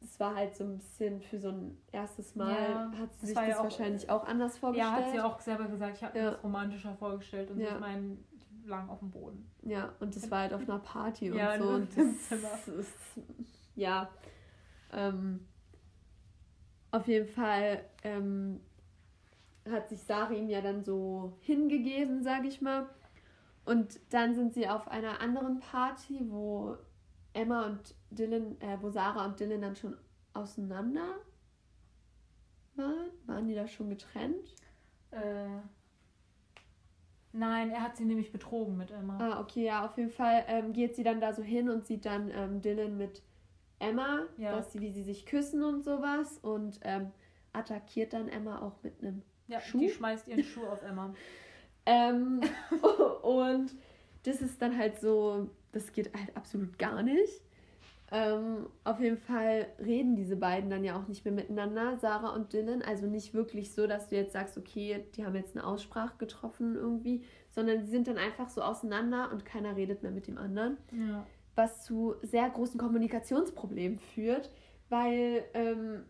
[0.00, 3.34] das war halt so ein bisschen für so ein erstes Mal, ja, hat sie sich
[3.34, 4.92] das ja wahrscheinlich auch anders vorgestellt.
[4.92, 6.24] Ja, hat sie auch selber gesagt, ich habe ja.
[6.24, 7.74] mir das romantischer vorgestellt und ja.
[7.74, 8.16] ich meine,
[8.64, 9.50] lang auf dem Boden.
[9.62, 11.68] Ja, und das war halt auf einer Party und ja, so.
[11.68, 12.96] Und das ist,
[13.74, 14.08] ja,
[14.92, 15.46] ähm,
[16.90, 18.60] auf jeden Fall ähm,
[19.70, 22.88] hat sich Sari ihm ja dann so hingegeben, sage ich mal.
[23.66, 26.76] Und dann sind sie auf einer anderen Party, wo
[27.32, 29.96] Emma und Dylan, äh, wo Sarah und Dylan dann schon
[30.32, 31.16] auseinander
[32.74, 33.10] waren?
[33.26, 34.54] Waren die da schon getrennt?
[35.10, 35.60] Äh,
[37.32, 39.18] nein, er hat sie nämlich betrogen mit Emma.
[39.18, 42.04] Ah, okay, ja, auf jeden Fall ähm, geht sie dann da so hin und sieht
[42.04, 43.22] dann ähm, Dylan mit
[43.78, 44.56] Emma, ja.
[44.56, 47.12] dass sie, wie sie sich küssen und sowas und ähm,
[47.52, 49.78] attackiert dann Emma auch mit einem ja, Schuh.
[49.78, 51.14] Die schmeißt ihren Schuh auf Emma.
[51.86, 52.40] ähm,
[53.22, 53.74] und
[54.24, 57.42] das ist dann halt so, das geht halt absolut gar nicht.
[58.12, 62.52] Ähm, auf jeden Fall reden diese beiden dann ja auch nicht mehr miteinander, Sarah und
[62.52, 62.82] Dylan.
[62.82, 66.74] Also nicht wirklich so, dass du jetzt sagst, okay, die haben jetzt eine Aussprache getroffen
[66.74, 70.76] irgendwie, sondern sie sind dann einfach so auseinander und keiner redet mehr mit dem anderen.
[70.90, 71.24] Ja.
[71.54, 74.50] Was zu sehr großen Kommunikationsproblemen führt,
[74.88, 76.04] weil ähm,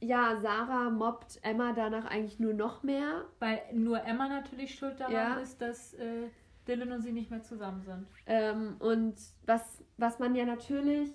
[0.00, 3.24] ja, Sarah mobbt Emma danach eigentlich nur noch mehr.
[3.38, 5.34] Weil nur Emma natürlich schuld daran ja.
[5.36, 6.28] ist, dass äh,
[6.66, 8.06] Dylan und sie nicht mehr zusammen sind.
[8.26, 9.14] Ähm, und
[9.44, 11.12] was, was man ja natürlich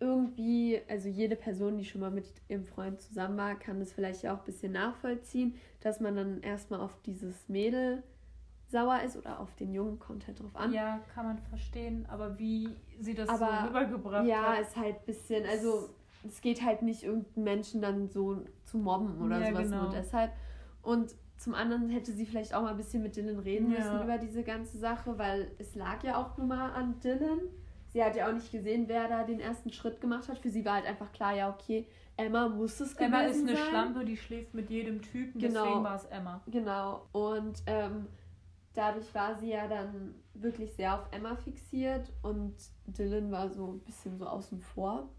[0.00, 4.22] irgendwie, also jede Person, die schon mal mit ihrem Freund zusammen war, kann das vielleicht
[4.22, 8.02] ja auch ein bisschen nachvollziehen, dass man dann erstmal auf dieses Mädel
[8.68, 10.72] sauer ist oder auf den Jungen, kommt halt drauf an.
[10.72, 12.68] Ja, kann man verstehen, aber wie
[13.00, 14.56] sie das aber, so rübergebracht ja, hat.
[14.56, 15.90] Ja, ist halt ein bisschen, also
[16.26, 19.82] es geht halt nicht irgendeinen Menschen dann so zu mobben oder ja, sowas genau.
[19.84, 20.32] nur deshalb.
[20.82, 21.14] Und
[21.44, 23.78] zum anderen hätte sie vielleicht auch mal ein bisschen mit Dylan reden ja.
[23.78, 27.40] müssen über diese ganze Sache, weil es lag ja auch nur mal an Dylan.
[27.88, 30.38] Sie hat ja auch nicht gesehen, wer da den ersten Schritt gemacht hat.
[30.38, 31.86] Für sie war halt einfach klar, ja, okay,
[32.16, 33.68] Emma muss es Emma ist eine sein.
[33.68, 35.64] Schlampe, die schläft mit jedem Typen, genau.
[35.64, 36.40] deswegen war es Emma.
[36.46, 37.06] Genau.
[37.12, 38.06] Und ähm,
[38.72, 42.54] dadurch war sie ja dann wirklich sehr auf Emma fixiert und
[42.86, 45.10] Dylan war so ein bisschen so außen vor.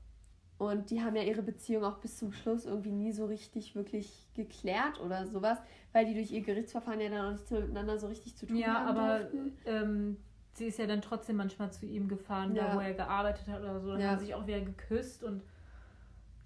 [0.58, 4.28] Und die haben ja ihre Beziehung auch bis zum Schluss irgendwie nie so richtig wirklich
[4.34, 5.60] geklärt oder sowas,
[5.96, 8.58] weil die durch ihr Gerichtsverfahren ja dann auch nichts mehr miteinander so richtig zu tun
[8.58, 8.98] ja, haben.
[8.98, 9.28] Ja, aber
[9.66, 10.18] ähm,
[10.52, 12.68] sie ist ja dann trotzdem manchmal zu ihm gefahren, ja.
[12.68, 13.92] da wo er gearbeitet hat oder so.
[13.92, 14.10] Dann ja.
[14.10, 15.42] haben sie sich auch wieder geküsst und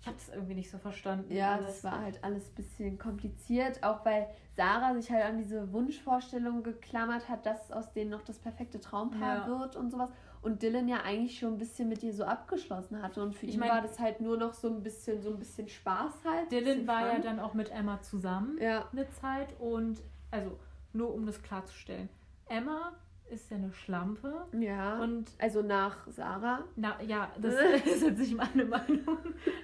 [0.02, 1.34] ich habe das irgendwie nicht so verstanden.
[1.34, 1.82] Ja, alles.
[1.82, 6.62] das war halt alles ein bisschen kompliziert, auch weil Sarah sich halt an diese Wunschvorstellung
[6.62, 9.60] geklammert hat, dass aus denen noch das perfekte Traumpaar ja.
[9.60, 13.22] wird und sowas und Dylan ja eigentlich schon ein bisschen mit ihr so abgeschlossen hatte
[13.22, 15.40] und für ich ihn mein, war das halt nur noch so ein bisschen so ein
[15.40, 16.52] bisschen Spaß halt.
[16.52, 17.10] Dylan war fun.
[17.16, 18.88] ja dann auch mit Emma zusammen ja.
[18.92, 20.58] eine Zeit und also
[20.94, 22.10] nur um das klarzustellen,
[22.48, 22.94] Emma
[23.30, 24.48] ist ja eine Schlampe.
[24.60, 25.00] Ja.
[25.02, 26.64] Und also nach Sarah.
[26.76, 29.18] Na, ja, das ist jetzt nicht meine Meinung.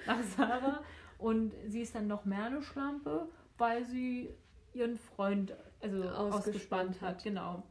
[0.05, 0.81] nach Sarah.
[1.17, 4.29] Und sie ist dann noch mehr eine Schlampe, weil sie
[4.73, 7.23] ihren Freund also ausgespannt, ausgespannt hat.
[7.23, 7.63] Genau.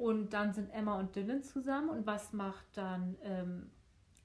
[0.00, 1.90] Und dann sind Emma und Dylan zusammen.
[1.90, 3.70] Und was macht dann ähm,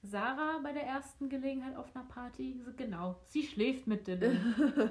[0.02, 2.58] Sarah bei der ersten Gelegenheit auf einer Party?
[2.78, 4.54] Genau, sie schläft mit Dylan.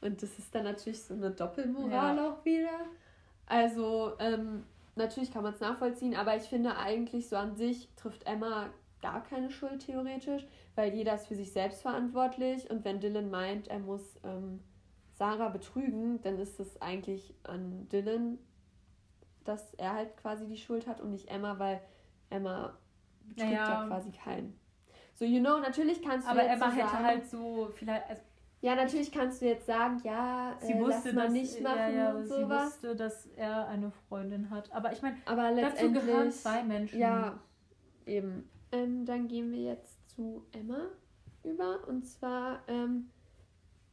[0.00, 2.30] und das ist dann natürlich so eine Doppelmoral ja.
[2.30, 2.86] auch wieder.
[3.46, 4.62] Also, ähm,
[4.94, 8.70] natürlich kann man es nachvollziehen, aber ich finde eigentlich so an sich trifft Emma
[9.02, 10.46] gar keine Schuld theoretisch,
[10.76, 12.70] weil jeder ist für sich selbst verantwortlich.
[12.70, 14.60] Und wenn Dylan meint, er muss ähm,
[15.14, 18.38] Sarah betrügen, dann ist es eigentlich an Dylan
[19.44, 21.80] dass er halt quasi die Schuld hat und nicht Emma, weil
[22.30, 22.76] Emma
[23.24, 23.82] betrügt naja.
[23.82, 24.58] ja quasi keinen.
[25.14, 26.30] So, you know, natürlich kannst du.
[26.30, 28.08] Aber Emma so hätte sagen, halt so vielleicht.
[28.08, 28.22] Also
[28.60, 31.90] ja, natürlich kannst du jetzt sagen, ja, sie äh, wusste, lass dass, nicht machen ja,
[31.90, 32.80] ja, und sowas.
[32.80, 34.72] Sie wusste, dass er eine Freundin hat.
[34.72, 36.98] Aber ich meine, dazu gehören zwei Menschen.
[36.98, 37.38] Ja,
[38.06, 38.48] eben.
[38.72, 40.86] Ähm, dann gehen wir jetzt zu Emma
[41.42, 41.86] über.
[41.86, 43.10] Und zwar, ähm,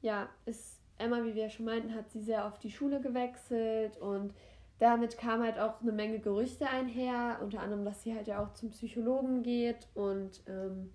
[0.02, 4.34] ja, ist Emma, wie wir schon meinten, hat sie sehr auf die Schule gewechselt und
[4.82, 8.52] damit kam halt auch eine Menge Gerüchte einher, unter anderem, dass sie halt ja auch
[8.54, 10.90] zum Psychologen geht und ähm,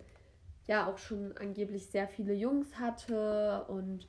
[0.67, 4.09] ja auch schon angeblich sehr viele Jungs hatte und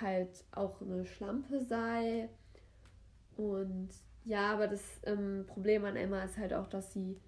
[0.00, 2.28] halt auch eine Schlampe sei.
[3.36, 3.88] Und
[4.24, 7.20] ja, aber das ähm, Problem an Emma ist halt auch, dass sie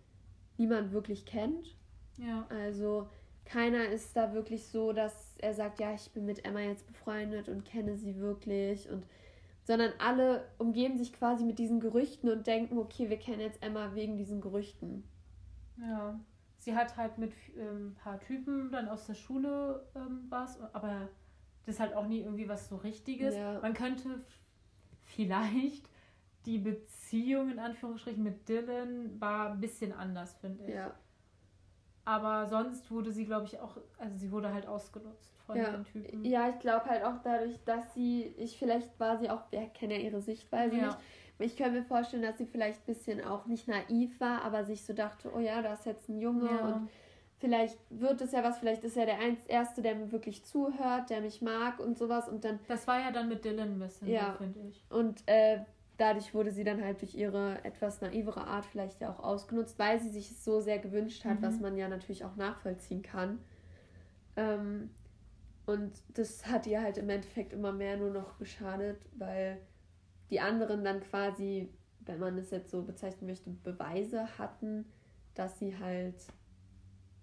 [0.56, 1.76] niemand wirklich kennt.
[2.16, 2.46] Ja.
[2.48, 3.08] Also
[3.44, 7.48] keiner ist da wirklich so, dass er sagt, ja, ich bin mit Emma jetzt befreundet
[7.48, 9.04] und kenne sie wirklich und
[9.68, 13.94] sondern alle umgeben sich quasi mit diesen Gerüchten und denken, okay, wir kennen jetzt Emma
[13.94, 15.04] wegen diesen Gerüchten.
[15.76, 16.18] Ja,
[16.56, 21.10] sie hat halt mit ähm, ein paar Typen dann aus der Schule ähm, was, aber
[21.66, 23.36] das ist halt auch nie irgendwie was so Richtiges.
[23.36, 23.60] Ja.
[23.60, 24.24] Man könnte
[25.02, 25.86] vielleicht
[26.46, 30.70] die Beziehung in Anführungsstrichen mit Dylan war ein bisschen anders, finde ich.
[30.70, 30.94] Ja.
[32.08, 35.72] Aber sonst wurde sie, glaube ich, auch, also sie wurde halt ausgenutzt von ja.
[35.72, 36.24] den Typen.
[36.24, 39.92] Ja, ich glaube halt auch dadurch, dass sie, ich vielleicht war sie auch, wer kennt
[39.92, 40.86] ja ihre Sichtweise ja.
[40.86, 40.98] nicht.
[41.40, 44.86] Ich könnte mir vorstellen, dass sie vielleicht ein bisschen auch nicht naiv war, aber sich
[44.86, 46.64] so dachte, oh ja, da ist jetzt ein Junge ja.
[46.64, 46.88] und
[47.36, 51.20] vielleicht wird es ja was, vielleicht ist er der Erste, der mir wirklich zuhört, der
[51.20, 52.58] mich mag und sowas und dann...
[52.68, 54.32] Das war ja dann mit Dylan ein bisschen, ja.
[54.32, 54.82] finde ich.
[54.88, 55.58] Und äh,
[55.98, 60.00] dadurch wurde sie dann halt durch ihre etwas naivere Art vielleicht ja auch ausgenutzt, weil
[60.00, 61.42] sie sich es so sehr gewünscht hat, mhm.
[61.42, 63.40] was man ja natürlich auch nachvollziehen kann.
[64.36, 64.90] Ähm,
[65.66, 69.60] und das hat ihr halt im Endeffekt immer mehr nur noch geschadet, weil
[70.30, 71.68] die anderen dann quasi,
[72.00, 74.86] wenn man es jetzt so bezeichnen möchte, Beweise hatten,
[75.34, 76.14] dass sie halt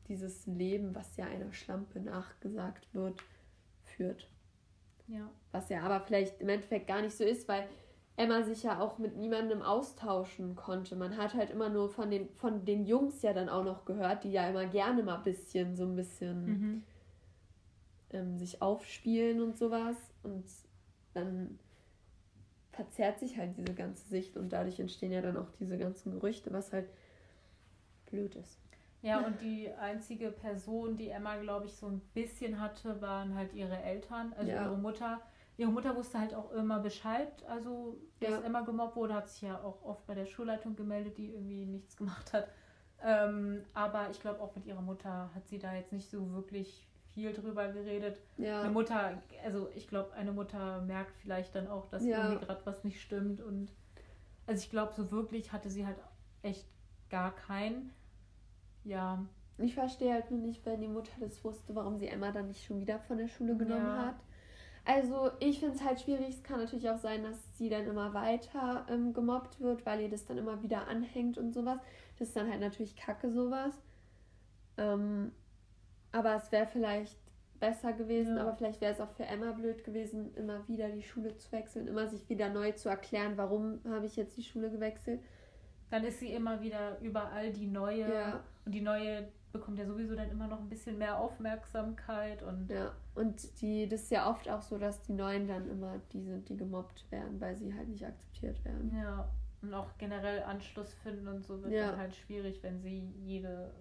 [0.10, 3.24] dieses Leben, was ja einer Schlampe nachgesagt wird,
[3.84, 4.30] führt.
[5.08, 5.30] Ja.
[5.52, 7.68] Was ja aber vielleicht im Endeffekt gar nicht so ist, weil
[8.18, 10.96] Emma sich ja auch mit niemandem austauschen konnte.
[10.96, 14.24] Man hat halt immer nur von den, von den Jungs ja dann auch noch gehört,
[14.24, 16.84] die ja immer gerne mal ein bisschen, so ein bisschen mhm.
[18.12, 19.98] ähm, sich aufspielen und sowas.
[20.24, 20.46] Und
[21.14, 21.60] dann
[22.72, 26.54] verzerrt sich halt diese ganze Sicht und dadurch entstehen ja dann auch diese ganzen Gerüchte,
[26.54, 26.90] was halt
[28.10, 28.60] blöd ist.
[29.02, 33.54] Ja, und die einzige Person, die Emma, glaube ich, so ein bisschen hatte, waren halt
[33.54, 34.64] ihre Eltern, also ja.
[34.64, 35.22] ihre Mutter.
[35.58, 38.42] Ihre Mutter wusste halt auch immer Bescheid, also dass ja.
[38.42, 41.96] Emma gemobbt wurde, hat sich ja auch oft bei der Schulleitung gemeldet, die irgendwie nichts
[41.98, 42.50] gemacht hat.
[43.02, 46.88] Ähm, aber ich glaube auch mit ihrer Mutter hat sie da jetzt nicht so wirklich
[47.14, 48.20] viel drüber geredet.
[48.38, 48.62] Ja.
[48.62, 52.24] Eine Mutter, also ich glaube, eine Mutter merkt vielleicht dann auch, dass ja.
[52.24, 53.42] irgendwie gerade was nicht stimmt.
[53.42, 53.72] Und
[54.48, 55.98] also ich glaube, so wirklich hatte sie halt
[56.42, 56.68] echt
[57.10, 57.94] gar keinen.
[58.84, 59.24] Ja.
[59.58, 62.66] Ich verstehe halt nur nicht, wenn die Mutter das wusste, warum sie Emma dann nicht
[62.66, 64.08] schon wieder von der Schule genommen ja.
[64.08, 64.16] hat.
[64.86, 66.30] Also ich finde es halt schwierig.
[66.30, 70.10] Es kann natürlich auch sein, dass sie dann immer weiter ähm, gemobbt wird, weil ihr
[70.10, 71.80] das dann immer wieder anhängt und sowas.
[72.20, 73.74] Das ist dann halt natürlich kacke sowas.
[74.78, 75.32] Ähm,
[76.12, 77.18] aber es wäre vielleicht
[77.60, 78.44] besser gewesen, ja.
[78.44, 81.88] aber vielleicht wäre es auch für Emma blöd gewesen, immer wieder die Schule zu wechseln,
[81.88, 85.22] immer sich wieder neu zu erklären, warum habe ich jetzt die Schule gewechselt.
[85.90, 88.44] Dann ist sie immer wieder überall die neue ja.
[88.66, 89.28] und die neue
[89.58, 94.04] bekommt ja sowieso dann immer noch ein bisschen mehr Aufmerksamkeit und ja und die das
[94.04, 97.40] ist ja oft auch so, dass die neuen dann immer die sind, die gemobbt werden,
[97.40, 98.92] weil sie halt nicht akzeptiert werden.
[98.96, 99.30] Ja
[99.62, 101.92] und auch generell Anschluss finden und so wird ja.
[101.92, 103.72] dann halt schwierig, wenn sie jede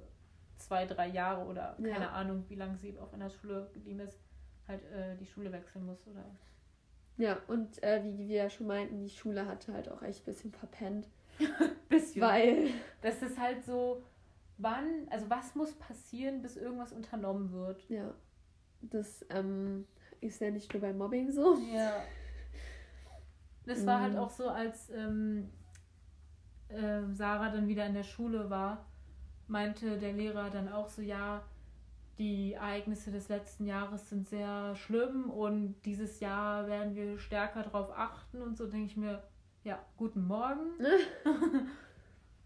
[0.56, 2.10] zwei, drei Jahre oder keine ja.
[2.10, 4.18] Ahnung, wie lange sie auf einer Schule geblieben ist,
[4.66, 6.24] halt äh, die Schule wechseln muss oder.
[7.16, 10.32] Ja, und äh, wie wir ja schon meinten, die Schule hatte halt auch echt ein
[10.32, 11.08] bisschen verpennt.
[11.88, 12.22] bisschen.
[12.22, 12.68] Weil.
[13.02, 14.02] Das ist halt so,
[14.58, 17.88] wann, also was muss passieren, bis irgendwas unternommen wird?
[17.88, 18.14] Ja.
[18.82, 19.86] Das ähm,
[20.20, 21.58] ist ja nicht nur bei Mobbing so.
[21.72, 21.92] Ja.
[23.66, 24.18] Das war halt mhm.
[24.18, 25.50] auch so, als ähm,
[26.68, 28.84] äh, Sarah dann wieder in der Schule war
[29.48, 31.42] meinte der Lehrer dann auch so, ja,
[32.18, 37.90] die Ereignisse des letzten Jahres sind sehr schlimm und dieses Jahr werden wir stärker darauf
[37.96, 39.22] achten und so denke ich mir,
[39.64, 40.70] ja, guten Morgen.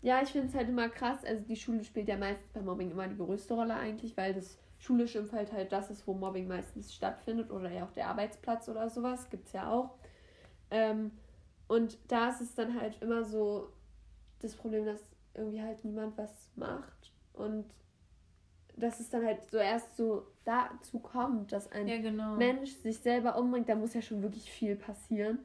[0.01, 1.24] ja, ich finde es halt immer krass.
[1.24, 4.59] Also die Schule spielt ja meistens bei Mobbing immer die größte Rolle eigentlich, weil das
[4.78, 8.88] schulische Umfeld halt das ist, wo Mobbing meistens stattfindet oder ja auch der Arbeitsplatz oder
[8.88, 9.90] sowas, gibt es ja auch.
[10.70, 11.11] Ähm,
[11.66, 13.72] und da ist es dann halt immer so
[14.40, 15.01] das Problem, dass
[15.34, 17.64] irgendwie halt niemand was macht und
[18.76, 22.36] dass es dann halt so erst so dazu kommt, dass ein ja, genau.
[22.36, 25.40] Mensch sich selber umbringt, da muss ja schon wirklich viel passieren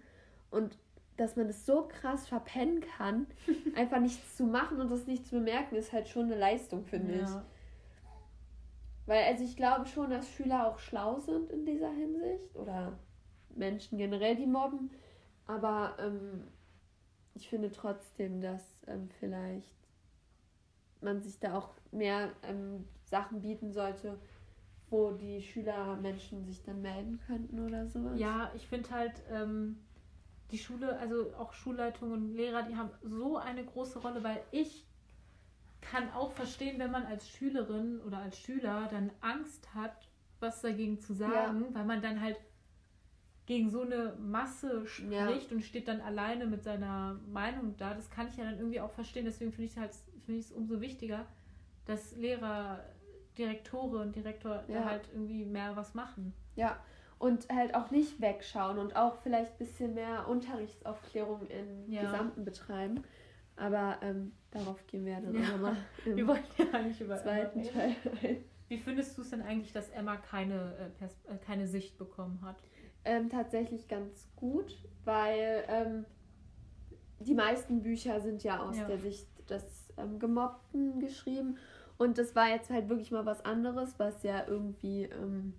[0.52, 0.78] und
[1.18, 3.28] dass man das so krass verpennen kann,
[3.76, 7.18] einfach nichts zu machen und das nicht zu bemerken, ist halt schon eine Leistung, finde
[7.18, 7.24] ja.
[7.24, 7.32] ich.
[9.06, 12.98] Weil, also ich glaube schon, dass Schüler auch schlau sind in dieser Hinsicht oder
[13.56, 14.92] Menschen generell, die mobben.
[15.46, 16.48] Aber ähm,
[17.34, 19.76] ich finde trotzdem, dass ähm, vielleicht
[21.02, 24.18] man sich da auch mehr ähm, Sachen bieten sollte,
[24.90, 28.18] wo die Schüler Menschen sich dann melden könnten oder sowas.
[28.18, 29.78] Ja, ich finde halt, ähm,
[30.54, 34.86] die Schule, also auch Schulleitung und Lehrer, die haben so eine große Rolle, weil ich
[35.82, 40.08] kann auch verstehen, wenn man als Schülerin oder als Schüler dann Angst hat,
[40.40, 41.74] was dagegen zu sagen, ja.
[41.74, 42.38] weil man dann halt
[43.48, 45.56] gegen so eine Masse spricht ja.
[45.56, 47.96] und steht dann alleine mit seiner Meinung da.
[47.96, 49.26] Das kann ich ja dann irgendwie auch verstehen.
[49.26, 49.92] Deswegen finde ich halt
[50.26, 51.26] finde ich es umso wichtiger,
[51.86, 52.80] dass Lehrer,
[53.38, 54.82] Direktore und Direktor ja.
[54.82, 56.34] da halt irgendwie mehr was machen.
[56.56, 56.78] Ja,
[57.20, 62.02] und halt auch nicht wegschauen und auch vielleicht ein bisschen mehr Unterrichtsaufklärung in ja.
[62.04, 63.04] Gesamten betreiben.
[63.56, 65.52] Aber ähm, darauf gehen wir dann ja.
[65.52, 68.38] nochmal im wir wollen ja nicht über zweiten Teil ein.
[68.68, 72.56] Wie findest du es denn eigentlich, dass Emma keine, äh, äh, keine Sicht bekommen hat?
[73.06, 76.06] Ähm, tatsächlich ganz gut, weil ähm,
[77.20, 78.86] die meisten Bücher sind ja aus ja.
[78.86, 81.58] der Sicht des ähm, Gemobbten geschrieben.
[81.98, 85.54] Und das war jetzt halt wirklich mal was anderes, was ja irgendwie, ähm,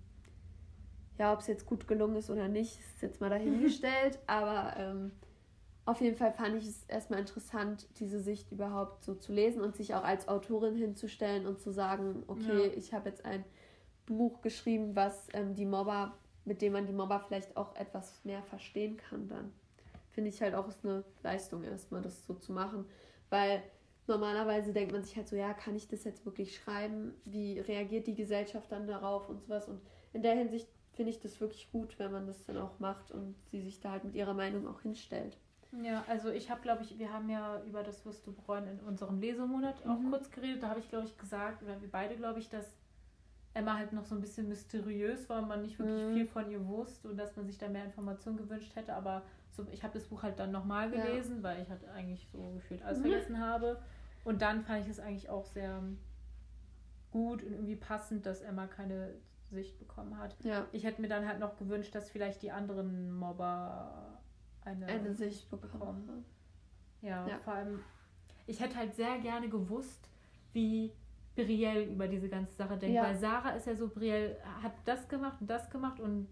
[1.17, 4.19] ja, ob es jetzt gut gelungen ist oder nicht, ist jetzt mal dahingestellt.
[4.27, 5.11] aber ähm,
[5.85, 9.75] auf jeden Fall fand ich es erstmal interessant, diese Sicht überhaupt so zu lesen und
[9.75, 12.73] sich auch als Autorin hinzustellen und zu sagen, okay, ja.
[12.75, 13.45] ich habe jetzt ein
[14.07, 18.41] Buch geschrieben, was ähm, die Mobber, mit dem man die Mobber vielleicht auch etwas mehr
[18.43, 19.51] verstehen kann dann.
[20.11, 22.85] Finde ich halt auch ist eine Leistung erstmal, das so zu machen.
[23.29, 23.61] Weil
[24.07, 27.13] normalerweise denkt man sich halt so, ja, kann ich das jetzt wirklich schreiben?
[27.25, 29.67] Wie reagiert die Gesellschaft dann darauf und sowas?
[29.67, 29.81] Und
[30.13, 33.35] in der Hinsicht finde ich das wirklich gut, wenn man das dann auch macht und
[33.51, 35.37] sie sich da halt mit ihrer Meinung auch hinstellt.
[35.83, 38.79] Ja, also ich habe, glaube ich, wir haben ja über das wirst du bereuen in
[38.79, 39.91] unserem Lesemonat mhm.
[39.91, 40.63] auch kurz geredet.
[40.63, 42.73] Da habe ich, glaube ich, gesagt, oder wir beide, glaube ich, dass
[43.53, 46.13] Emma halt noch so ein bisschen mysteriös war und man nicht wirklich mhm.
[46.13, 48.93] viel von ihr wusste und dass man sich da mehr Informationen gewünscht hätte.
[48.93, 51.43] Aber so, ich habe das Buch halt dann nochmal gelesen, ja.
[51.43, 53.03] weil ich halt eigentlich so gefühlt alles mhm.
[53.03, 53.81] vergessen habe.
[54.23, 55.81] Und dann fand ich es eigentlich auch sehr
[57.11, 59.13] gut und irgendwie passend, dass Emma keine
[59.51, 60.35] Sicht bekommen hat.
[60.43, 60.65] Ja.
[60.71, 64.19] Ich hätte mir dann halt noch gewünscht, dass vielleicht die anderen Mobber
[64.63, 66.25] eine, eine Sicht bekommen.
[67.01, 67.79] Ja, ja, vor allem,
[68.47, 70.09] ich hätte halt sehr gerne gewusst,
[70.53, 70.91] wie
[71.35, 72.95] Brielle über diese ganze Sache denkt.
[72.95, 73.03] Ja.
[73.03, 76.27] Weil Sarah ist ja so, Brielle hat das gemacht und das gemacht und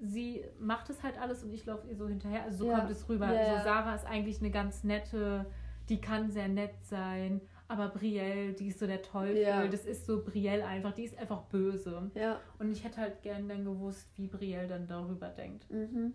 [0.00, 2.44] sie macht es halt alles und ich laufe ihr so hinterher.
[2.44, 2.78] Also so ja.
[2.78, 3.26] kommt es rüber.
[3.26, 5.46] Also Sarah ist eigentlich eine ganz nette,
[5.88, 7.40] die kann sehr nett sein.
[7.72, 9.38] Aber Brielle, die ist so der Teufel.
[9.38, 9.66] Ja.
[9.66, 10.92] Das ist so Brielle einfach.
[10.92, 12.10] Die ist einfach böse.
[12.14, 12.38] Ja.
[12.58, 15.70] Und ich hätte halt gern dann gewusst, wie Brielle dann darüber denkt.
[15.70, 16.12] Mhm.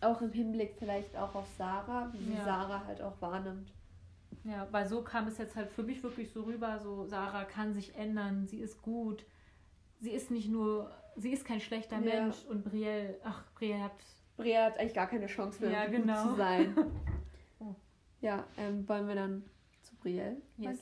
[0.00, 2.44] Auch im Hinblick vielleicht auch auf Sarah, wie ja.
[2.44, 3.72] Sarah halt auch wahrnimmt.
[4.44, 7.74] Ja, weil so kam es jetzt halt für mich wirklich so rüber, so Sarah kann
[7.74, 9.24] sich ändern, sie ist gut.
[9.98, 12.22] Sie ist nicht nur, sie ist kein schlechter ja.
[12.22, 13.92] Mensch und Brielle, ach, Brielle hat...
[14.36, 16.28] Brielle hat eigentlich gar keine Chance mehr, ja, genau.
[16.28, 16.76] zu sein.
[17.58, 17.74] oh.
[18.20, 19.42] Ja, ähm, wollen wir dann
[20.04, 20.80] Brielle yes.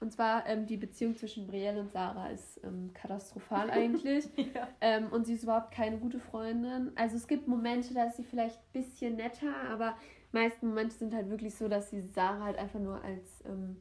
[0.00, 4.24] Und zwar ähm, die Beziehung zwischen Brielle und Sarah ist ähm, katastrophal eigentlich.
[4.54, 4.68] ja.
[4.80, 6.92] ähm, und sie ist überhaupt keine gute Freundin.
[6.96, 9.96] Also es gibt Momente, da ist sie vielleicht ein bisschen netter, aber
[10.32, 13.76] meisten Momente sind halt wirklich so, dass sie Sarah halt einfach nur als, ähm,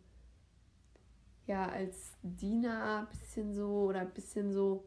[1.48, 4.84] ja, als Diener ein bisschen so oder ein bisschen so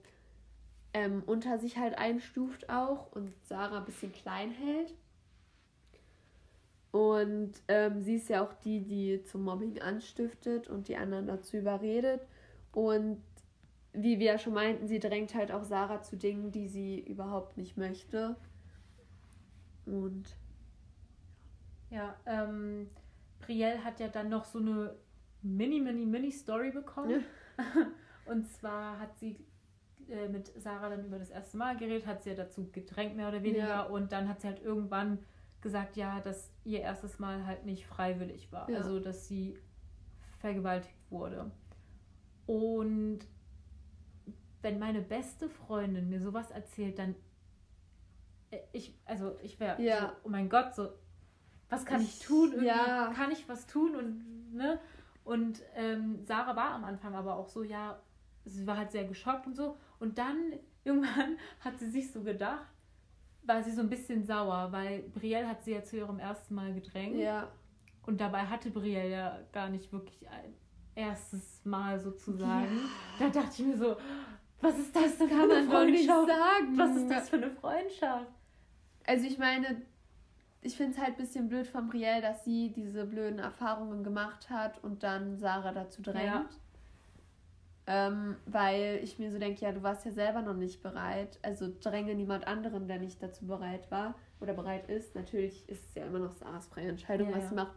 [0.93, 4.93] ähm, unter sich halt einstuft auch und Sarah ein bisschen klein hält.
[6.93, 11.57] Und ähm, sie ist ja auch die, die zum Mobbing anstiftet und die anderen dazu
[11.57, 12.20] überredet.
[12.70, 13.22] Und
[13.95, 17.57] wie wir ja schon meinten, sie drängt halt auch Sarah zu Dingen, die sie überhaupt
[17.57, 18.36] nicht möchte.
[19.86, 20.24] Und
[21.90, 22.88] ja, ähm,
[23.40, 24.95] Brielle hat ja dann noch so eine
[25.43, 27.24] mini, mini, mini Story bekommen.
[27.59, 27.64] Ja.
[28.30, 29.36] Und zwar hat sie
[30.09, 33.28] äh, mit Sarah dann über das erste Mal geredet, hat sie ja dazu gedrängt, mehr
[33.28, 33.66] oder weniger.
[33.66, 33.82] Ja.
[33.82, 35.18] Und dann hat sie halt irgendwann
[35.62, 38.68] gesagt, ja, dass ihr erstes Mal halt nicht freiwillig war.
[38.68, 38.78] Ja.
[38.78, 39.58] Also, dass sie
[40.38, 41.50] vergewaltigt wurde.
[42.46, 43.20] Und
[44.60, 47.14] wenn meine beste Freundin mir sowas erzählt, dann
[48.50, 50.00] äh, ich, also ich wäre ja.
[50.00, 50.90] so, oh mein Gott, so
[51.68, 52.50] was kann ich, ich tun?
[52.50, 53.12] Irgendwie ja.
[53.14, 53.96] Kann ich was tun?
[53.96, 54.78] Und, ne?
[55.24, 57.98] Und ähm, Sarah war am Anfang aber auch so, ja,
[58.44, 59.78] sie war halt sehr geschockt und so.
[59.98, 60.52] Und dann
[60.84, 62.72] irgendwann hat sie sich so gedacht,
[63.45, 66.72] war sie so ein bisschen sauer, weil Brielle hat sie ja zu ihrem ersten Mal
[66.74, 67.16] gedrängt.
[67.16, 67.49] Ja.
[68.07, 70.55] Und dabei hatte Brielle ja gar nicht wirklich ein
[70.95, 72.80] erstes Mal sozusagen.
[73.18, 73.28] Ja.
[73.28, 73.97] Da dachte ich mir so,
[74.61, 76.28] was ist das denn für eine Freundschaft?
[76.76, 78.30] Was ist das für eine Freundschaft?
[79.05, 79.82] Also ich meine,
[80.61, 84.49] ich finde es halt ein bisschen blöd von Brielle, dass sie diese blöden Erfahrungen gemacht
[84.49, 86.24] hat und dann Sarah dazu drängt.
[86.24, 86.45] Ja.
[87.87, 91.39] Ähm, weil ich mir so denke, ja, du warst ja selber noch nicht bereit.
[91.43, 95.14] Also dränge niemand anderen, der nicht dazu bereit war oder bereit ist.
[95.14, 97.49] Natürlich ist es ja immer noch Sarahs freie Entscheidung, ja, was ja.
[97.49, 97.76] sie macht.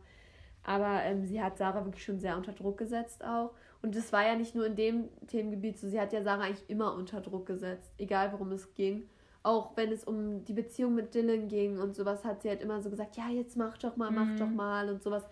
[0.64, 3.52] Aber ähm, sie hat Sarah wirklich schon sehr unter Druck gesetzt auch.
[3.82, 6.70] Und es war ja nicht nur in dem Themengebiet so, sie hat ja Sarah eigentlich
[6.70, 9.08] immer unter Druck gesetzt, egal worum es ging
[9.46, 12.82] auch wenn es um die Beziehung mit Dylan ging und sowas, hat sie halt immer
[12.82, 14.38] so gesagt, ja, jetzt mach doch mal, mach mhm.
[14.38, 15.24] doch mal und sowas.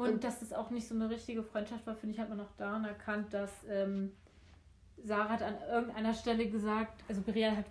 [0.00, 2.40] Und, und dass es auch nicht so eine richtige Freundschaft war, finde ich, hat man
[2.40, 4.12] auch daran erkannt, dass ähm,
[5.04, 7.66] Sarah hat an irgendeiner Stelle gesagt, also Berea hat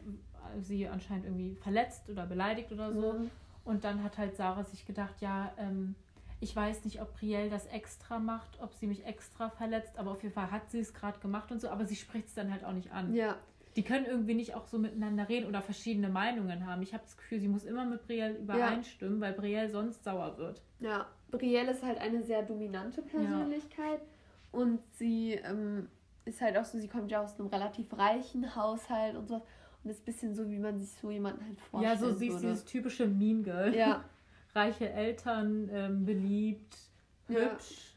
[0.61, 3.13] sie anscheinend irgendwie verletzt oder beleidigt oder so.
[3.13, 3.31] Mhm.
[3.65, 5.95] Und dann hat halt Sarah sich gedacht, ja, ähm,
[6.39, 10.21] ich weiß nicht, ob Brielle das extra macht, ob sie mich extra verletzt, aber auf
[10.23, 12.63] jeden Fall hat sie es gerade gemacht und so, aber sie spricht es dann halt
[12.63, 13.13] auch nicht an.
[13.13, 13.37] Ja
[13.75, 16.81] die können irgendwie nicht auch so miteinander reden oder verschiedene Meinungen haben.
[16.81, 19.27] Ich habe das Gefühl, sie muss immer mit Brielle übereinstimmen, ja.
[19.27, 20.61] weil Brielle sonst sauer wird.
[20.79, 24.59] Ja, Brielle ist halt eine sehr dominante Persönlichkeit ja.
[24.59, 25.87] und sie ähm,
[26.25, 29.41] ist halt auch so, sie kommt ja aus einem relativ reichen Haushalt und so
[29.83, 31.99] und ist ein bisschen so, wie man sich so jemanden halt vorstellt.
[31.99, 33.73] Ja, so sie ist dieses typische Mean Girl.
[33.75, 34.03] Ja.
[34.55, 36.75] Reiche Eltern, ähm, beliebt,
[37.27, 37.93] hübsch.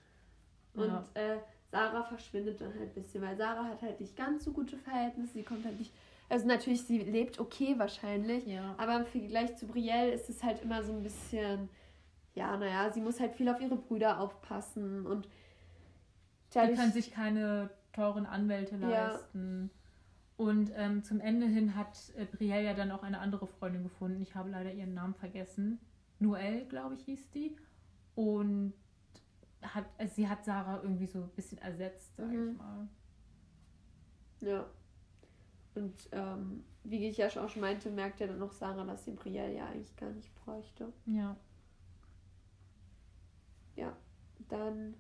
[0.74, 0.82] Ja.
[0.82, 1.38] Und äh,
[1.70, 5.32] Sarah verschwindet dann halt ein bisschen, weil Sarah hat halt nicht ganz so gute Verhältnisse,
[5.32, 5.92] sie kommt halt nicht.
[6.28, 8.74] Also natürlich, sie lebt okay wahrscheinlich, ja.
[8.78, 11.68] aber im Vergleich zu Brielle ist es halt immer so ein bisschen,
[12.34, 15.28] ja, naja, sie muss halt viel auf ihre Brüder aufpassen und
[16.52, 19.70] dadurch, die können sich keine teuren Anwälte leisten.
[19.72, 19.78] Ja.
[20.44, 24.20] Und ähm, zum Ende hin hat äh, Brielle ja dann auch eine andere Freundin gefunden.
[24.22, 25.78] Ich habe leider ihren Namen vergessen.
[26.18, 27.56] Noelle, glaube ich, hieß die.
[28.14, 28.72] Und
[29.62, 32.50] hat, also sie hat Sarah irgendwie so ein bisschen ersetzt, sag mhm.
[32.50, 32.88] ich mal.
[34.40, 34.66] Ja.
[35.74, 39.12] Und ähm, wie ich ja auch schon meinte, merkt ja dann noch Sarah, dass sie
[39.12, 40.92] Brielle ja eigentlich gar nicht bräuchte.
[41.06, 41.36] Ja.
[43.76, 43.96] Ja,
[44.48, 44.94] dann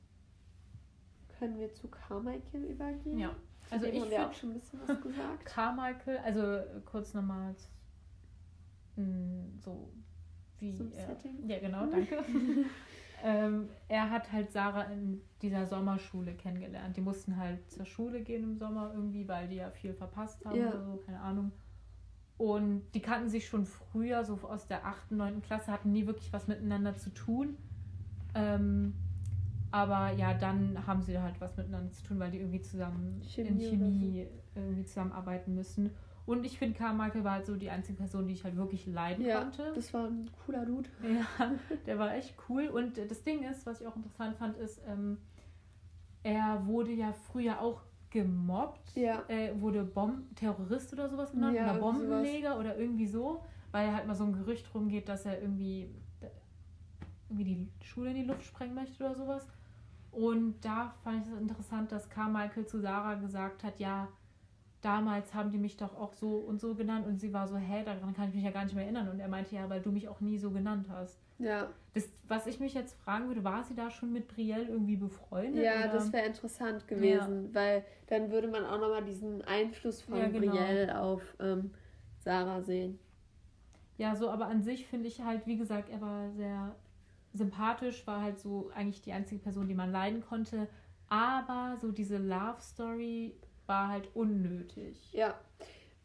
[1.38, 3.18] können wir zu Carmichael übergehen.
[3.18, 3.34] Ja.
[3.70, 5.44] Also ich habe auch schon ein bisschen was gesagt.
[5.44, 7.54] Carmichael, also kurz nochmal
[9.60, 9.88] so
[10.58, 11.16] wie er,
[11.46, 12.18] ja genau, danke.
[13.22, 16.96] ähm, er hat halt Sarah in dieser Sommerschule kennengelernt.
[16.96, 20.58] Die mussten halt zur Schule gehen im Sommer irgendwie, weil die ja viel verpasst haben
[20.58, 20.68] ja.
[20.68, 21.52] oder so, keine Ahnung.
[22.38, 25.42] Und die kannten sich schon früher, so aus der 8., 9.
[25.42, 27.56] Klasse, hatten nie wirklich was miteinander zu tun.
[28.34, 28.94] Ähm,
[29.70, 33.48] aber ja, dann haben sie halt was miteinander zu tun, weil die irgendwie zusammen Chemie
[33.48, 34.60] in Chemie so.
[34.60, 35.90] irgendwie zusammenarbeiten müssen.
[36.24, 39.24] Und ich finde, Carmichael war halt so die einzige Person, die ich halt wirklich leiden
[39.24, 39.72] ja, konnte.
[39.74, 40.88] Das war ein cooler Dude.
[41.02, 41.52] Ja,
[41.86, 42.68] der war echt cool.
[42.68, 45.18] Und das Ding ist, was ich auch interessant fand, ist, ähm,
[46.22, 48.94] er wurde ja früher auch gemobbt.
[48.94, 49.24] Ja.
[49.28, 51.56] Äh, wurde Bomb Terrorist oder sowas genannt.
[51.56, 52.60] Ja, oder Bombenleger sowas.
[52.60, 53.42] oder irgendwie so.
[53.72, 55.88] Weil halt mal so ein Gerücht rumgeht, dass er irgendwie,
[57.32, 59.46] irgendwie die Schule in die Luft sprengen möchte oder sowas.
[60.10, 64.08] Und da fand ich es interessant, dass Carmichael zu Sarah gesagt hat, ja,
[64.82, 67.82] damals haben die mich doch auch so und so genannt und sie war so, hä,
[67.84, 69.08] daran kann ich mich ja gar nicht mehr erinnern.
[69.08, 71.18] Und er meinte, ja, weil du mich auch nie so genannt hast.
[71.38, 71.68] Ja.
[71.94, 75.64] Das, was ich mich jetzt fragen würde, war sie da schon mit Brielle irgendwie befreundet?
[75.64, 75.92] Ja, oder?
[75.94, 77.54] das wäre interessant gewesen, ja.
[77.54, 80.52] weil dann würde man auch nochmal diesen Einfluss von ja, genau.
[80.52, 81.70] Brielle auf ähm,
[82.18, 82.98] Sarah sehen.
[83.98, 86.74] Ja, so, aber an sich finde ich halt, wie gesagt, er war sehr
[87.34, 90.68] sympathisch, war halt so eigentlich die einzige Person, die man leiden konnte.
[91.08, 93.34] Aber so diese Love Story
[93.66, 95.12] war halt unnötig.
[95.12, 95.38] Ja.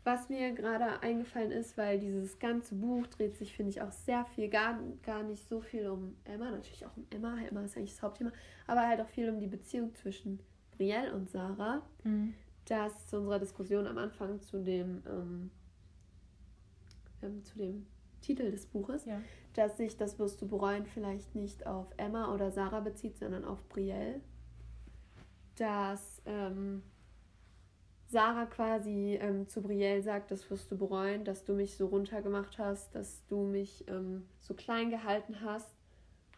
[0.04, 4.24] Was mir gerade eingefallen ist, weil dieses ganze Buch dreht sich, finde ich, auch sehr
[4.24, 7.92] viel, gar, gar nicht so viel um Emma, natürlich auch um Emma, Emma ist eigentlich
[7.92, 8.32] das Hauptthema,
[8.68, 10.40] aber halt auch viel um die Beziehung zwischen
[10.78, 11.82] Brielle und Sarah.
[12.06, 12.34] Mhm.
[12.64, 15.52] Das zu unserer Diskussion am Anfang zu dem, ähm,
[17.22, 17.86] ähm, zu dem
[18.22, 19.22] Titel des Buches, ja.
[19.54, 23.68] dass sich das wirst du bereuen vielleicht nicht auf Emma oder Sarah bezieht, sondern auf
[23.70, 24.22] Brielle.
[25.56, 26.84] Dass ähm,
[28.08, 32.58] Sarah quasi ähm, zu Brielle sagt, das wirst du bereuen, dass du mich so runtergemacht
[32.58, 35.76] hast, dass du mich ähm, so klein gehalten hast.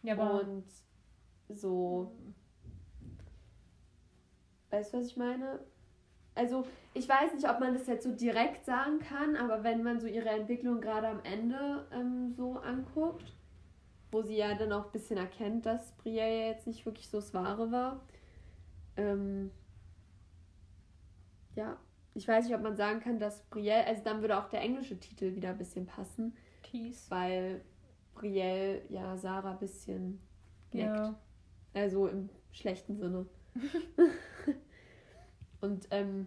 [0.02, 0.64] Ja, und
[1.48, 2.12] so.
[4.70, 5.60] Weißt du, was ich meine?
[6.34, 6.64] Also,
[6.94, 10.06] ich weiß nicht, ob man das jetzt so direkt sagen kann, aber wenn man so
[10.06, 13.34] ihre Entwicklung gerade am Ende ähm, so anguckt,
[14.12, 17.34] wo sie ja dann auch ein bisschen erkennt, dass Brielle jetzt nicht wirklich so das
[17.34, 18.00] Wahre war,
[18.96, 19.50] ähm,
[21.54, 21.76] ja,
[22.14, 24.98] ich weiß nicht, ob man sagen kann, dass Brielle, also dann würde auch der englische
[24.98, 26.36] Titel wieder ein bisschen passen.
[26.62, 27.10] Tease.
[27.10, 27.60] Weil
[28.14, 30.20] Brielle ja Sarah ein bisschen
[30.72, 30.96] neckt.
[30.96, 31.18] Ja.
[31.74, 33.26] Also im schlechten Sinne.
[35.60, 36.26] Und ähm,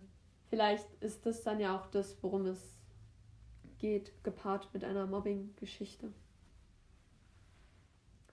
[0.49, 2.77] vielleicht ist das dann ja auch das, worum es
[3.79, 6.13] geht, gepaart mit einer Mobbing-Geschichte.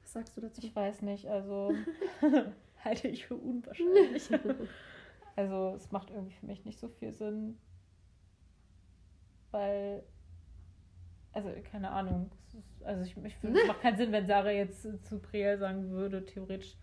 [0.02, 0.60] Was sagst du dazu?
[0.62, 1.72] Ich weiß nicht, also
[2.84, 4.30] halte ich für unwahrscheinlich.
[5.36, 7.56] Also es macht irgendwie für mich nicht so viel Sinn,
[9.52, 10.02] weil,
[11.32, 12.30] also keine Ahnung,
[12.84, 16.26] also ich, ich finde, es macht keinen Sinn, wenn Sarah jetzt zu Priel sagen würde,
[16.26, 16.76] theoretisch,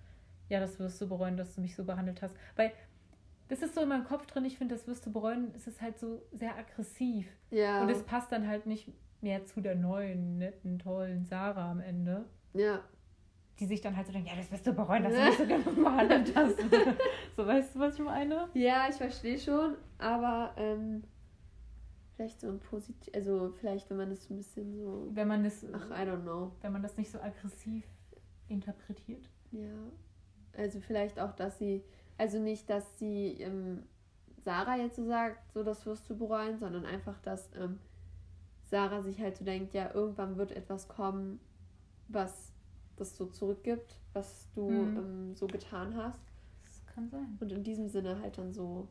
[0.50, 2.36] ja, das wirst du bereuen, dass du mich so behandelt hast.
[2.56, 2.72] Weil
[3.48, 5.82] das ist so in meinem Kopf drin, ich finde, das wirst du bereuen, es ist
[5.82, 7.28] halt so sehr aggressiv.
[7.50, 7.82] Ja.
[7.82, 8.92] Und es passt dann halt nicht
[9.22, 12.26] mehr zu der neuen, netten, tollen Sarah am Ende.
[12.54, 12.82] Ja
[13.60, 15.46] die sich dann halt so denken, ja, das wirst du bereuen, dass du nicht so
[15.46, 16.58] genug behandelt hast.
[17.36, 18.50] so, weißt du, was ich meine?
[18.54, 21.04] Ja, ich verstehe schon, aber ähm,
[22.16, 25.08] vielleicht so ein positiv, also vielleicht, wenn man das ein bisschen so...
[25.12, 25.66] Wenn man das...
[25.74, 26.52] Ach, I don't know.
[26.62, 27.84] Wenn man das nicht so aggressiv
[28.48, 29.28] interpretiert.
[29.52, 29.74] Ja,
[30.56, 31.84] also vielleicht auch, dass sie,
[32.18, 33.84] also nicht, dass sie ähm,
[34.44, 37.80] Sarah jetzt so sagt, so, das wirst du bereuen, sondern einfach, dass ähm,
[38.70, 41.40] Sarah sich halt so denkt, ja, irgendwann wird etwas kommen,
[42.08, 42.52] was
[42.96, 44.98] das so zurückgibt, was du mhm.
[44.98, 46.20] ähm, so getan hast.
[46.66, 47.38] Das kann sein.
[47.40, 48.88] Und in diesem Sinne halt dann so,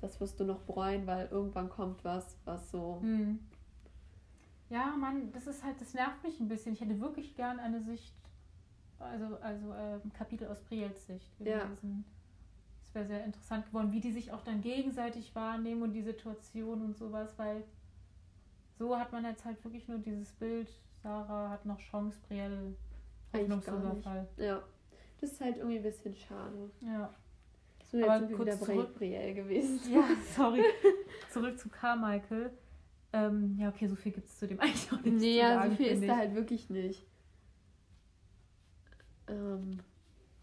[0.00, 3.00] das wirst du noch bereuen, weil irgendwann kommt was, was so.
[3.02, 3.40] Mhm.
[4.70, 6.72] Ja, Mann, das ist halt, das nervt mich ein bisschen.
[6.72, 8.14] Ich hätte wirklich gern eine Sicht,
[8.98, 12.04] also, also äh, ein Kapitel aus Briels Sicht gelesen.
[12.06, 12.19] Ja.
[12.92, 16.96] Wäre sehr interessant geworden, wie die sich auch dann gegenseitig wahrnehmen und die Situation und
[16.96, 17.62] sowas, weil
[18.78, 20.68] so hat man jetzt halt wirklich nur dieses Bild,
[21.02, 22.74] Sarah hat noch Chance, Brielle
[23.32, 24.28] Hoffnungsloser Fall.
[24.36, 24.62] Ja.
[25.20, 26.70] Das ist halt irgendwie ein bisschen schade.
[26.80, 27.14] Ja.
[27.90, 29.80] So, jetzt Aber sind wir wieder zurück, Brielle gewesen.
[29.92, 30.04] Ja,
[30.36, 30.62] sorry.
[31.30, 32.50] zurück zu Carmichael.
[33.12, 35.16] Ähm, ja, okay, so viel gibt es zu dem eigentlich auch nicht.
[35.18, 37.04] Nee, ja, sagen, so viel ist da halt wirklich nicht.
[39.26, 39.80] Ähm,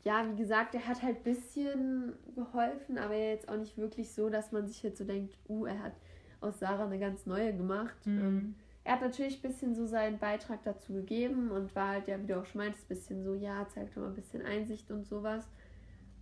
[0.04, 4.30] ja, wie gesagt, er hat halt ein bisschen geholfen, aber jetzt auch nicht wirklich so,
[4.30, 5.94] dass man sich jetzt so denkt, uh, er hat
[6.40, 8.06] aus Sarah eine ganz neue gemacht.
[8.06, 8.20] Mhm.
[8.20, 12.22] Ähm, er hat natürlich ein bisschen so seinen Beitrag dazu gegeben und war halt, ja,
[12.22, 14.90] wie du auch schon meintest, ein bisschen so, ja, zeigt doch mal ein bisschen Einsicht
[14.92, 15.46] und sowas.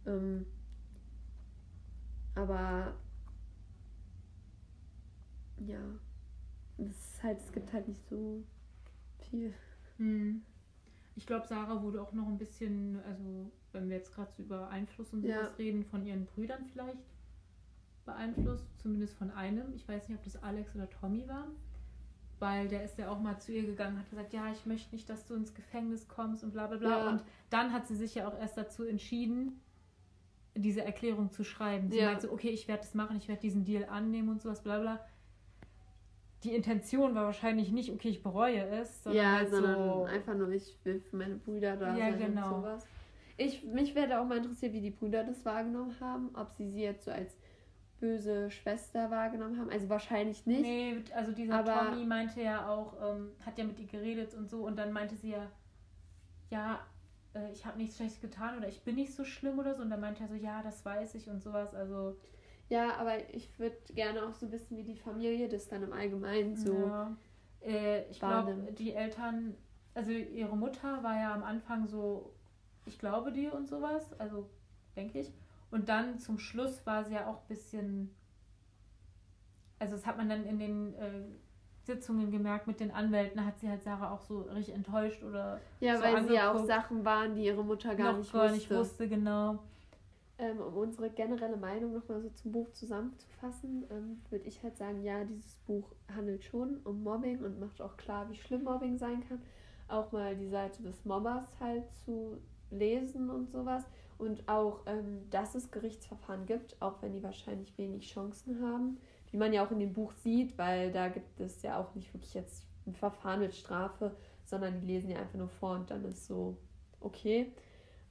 [0.07, 0.45] Ähm,
[2.33, 2.95] aber
[5.65, 5.79] ja,
[6.77, 8.43] es ist halt, es gibt halt nicht so
[9.29, 9.53] viel.
[9.97, 10.41] Mhm.
[11.15, 14.69] Ich glaube, Sarah wurde auch noch ein bisschen, also wenn wir jetzt gerade so über
[14.69, 15.51] Einfluss und sowas ja.
[15.57, 16.97] reden, von ihren Brüdern vielleicht
[18.05, 19.73] beeinflusst, zumindest von einem.
[19.75, 21.47] Ich weiß nicht, ob das Alex oder Tommy war,
[22.39, 25.09] weil der ist ja auch mal zu ihr gegangen, hat gesagt, ja, ich möchte nicht,
[25.09, 26.89] dass du ins Gefängnis kommst und bla bla bla.
[26.89, 27.09] Ja.
[27.09, 29.59] Und dann hat sie sich ja auch erst dazu entschieden,
[30.55, 31.89] diese Erklärung zu schreiben.
[31.89, 32.05] Sie ja.
[32.05, 34.79] meinte so, okay, ich werde das machen, ich werde diesen Deal annehmen und sowas, bla
[34.79, 35.05] bla.
[36.43, 40.35] Die Intention war wahrscheinlich nicht, okay, ich bereue es, sondern, ja, halt sondern so, einfach
[40.35, 42.55] nur, ich will für meine Brüder da ja, sein genau.
[42.55, 42.87] und sowas.
[43.37, 46.81] Ich, mich wäre auch mal interessiert, wie die Brüder das wahrgenommen haben, ob sie sie
[46.81, 47.35] jetzt so als
[47.99, 49.69] böse Schwester wahrgenommen haben.
[49.69, 50.61] Also wahrscheinlich nicht.
[50.61, 54.49] Nee, also dieser aber, Tommy meinte ja auch, ähm, hat ja mit ihr geredet und
[54.49, 55.49] so und dann meinte sie ja,
[56.49, 56.79] ja,
[57.33, 59.89] äh, ich habe nichts Schlechtes getan oder ich bin nicht so schlimm oder so und
[59.89, 61.73] dann meinte er so, ja, das weiß ich und sowas.
[61.73, 62.17] Also
[62.69, 66.55] ja, aber ich würde gerne auch so wissen, wie die Familie das dann im Allgemeinen
[66.55, 66.73] so.
[66.73, 67.15] Ja.
[67.61, 69.55] Äh, ich glaube, die Eltern,
[69.93, 72.33] also ihre Mutter war ja am Anfang so,
[72.85, 74.49] ich glaube dir und sowas, also
[74.95, 75.31] denke ich.
[75.71, 78.15] Und dann zum Schluss war sie ja auch ein bisschen,
[79.79, 81.23] also das hat man dann in den äh,
[81.83, 85.59] Sitzungen gemerkt mit den Anwälten, hat sie halt Sarah auch so richtig enttäuscht oder.
[85.79, 86.29] Ja, so weil angeguckt.
[86.29, 88.55] sie ja auch Sachen waren, die ihre Mutter gar Noch nicht gar wusste.
[88.55, 89.59] nicht wusste, genau.
[90.37, 95.01] Ähm, um unsere generelle Meinung nochmal so zum Buch zusammenzufassen, ähm, würde ich halt sagen,
[95.01, 99.23] ja, dieses Buch handelt schon um Mobbing und macht auch klar, wie schlimm Mobbing sein
[99.29, 99.41] kann.
[99.87, 102.37] Auch mal die Seite des Mobbers halt zu
[102.77, 103.83] lesen und sowas.
[104.17, 108.97] Und auch, ähm, dass es Gerichtsverfahren gibt, auch wenn die wahrscheinlich wenig Chancen haben.
[109.31, 112.13] Wie man ja auch in dem Buch sieht, weil da gibt es ja auch nicht
[112.13, 114.15] wirklich jetzt ein Verfahren mit Strafe,
[114.45, 116.57] sondern die lesen ja einfach nur vor und dann ist so
[117.01, 117.51] okay.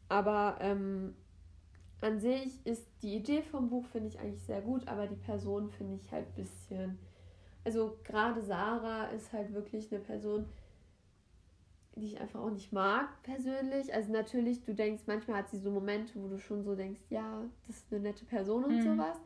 [0.08, 1.14] Aber ähm,
[2.00, 5.70] an sich ist die Idee vom Buch, finde ich eigentlich sehr gut, aber die Person
[5.70, 6.98] finde ich halt ein bisschen.
[7.64, 10.46] Also gerade Sarah ist halt wirklich eine Person,
[11.96, 13.94] die ich einfach auch nicht mag, persönlich.
[13.94, 17.42] Also natürlich, du denkst, manchmal hat sie so Momente, wo du schon so denkst, ja,
[17.66, 18.82] das ist eine nette Person und mhm.
[18.82, 19.16] sowas.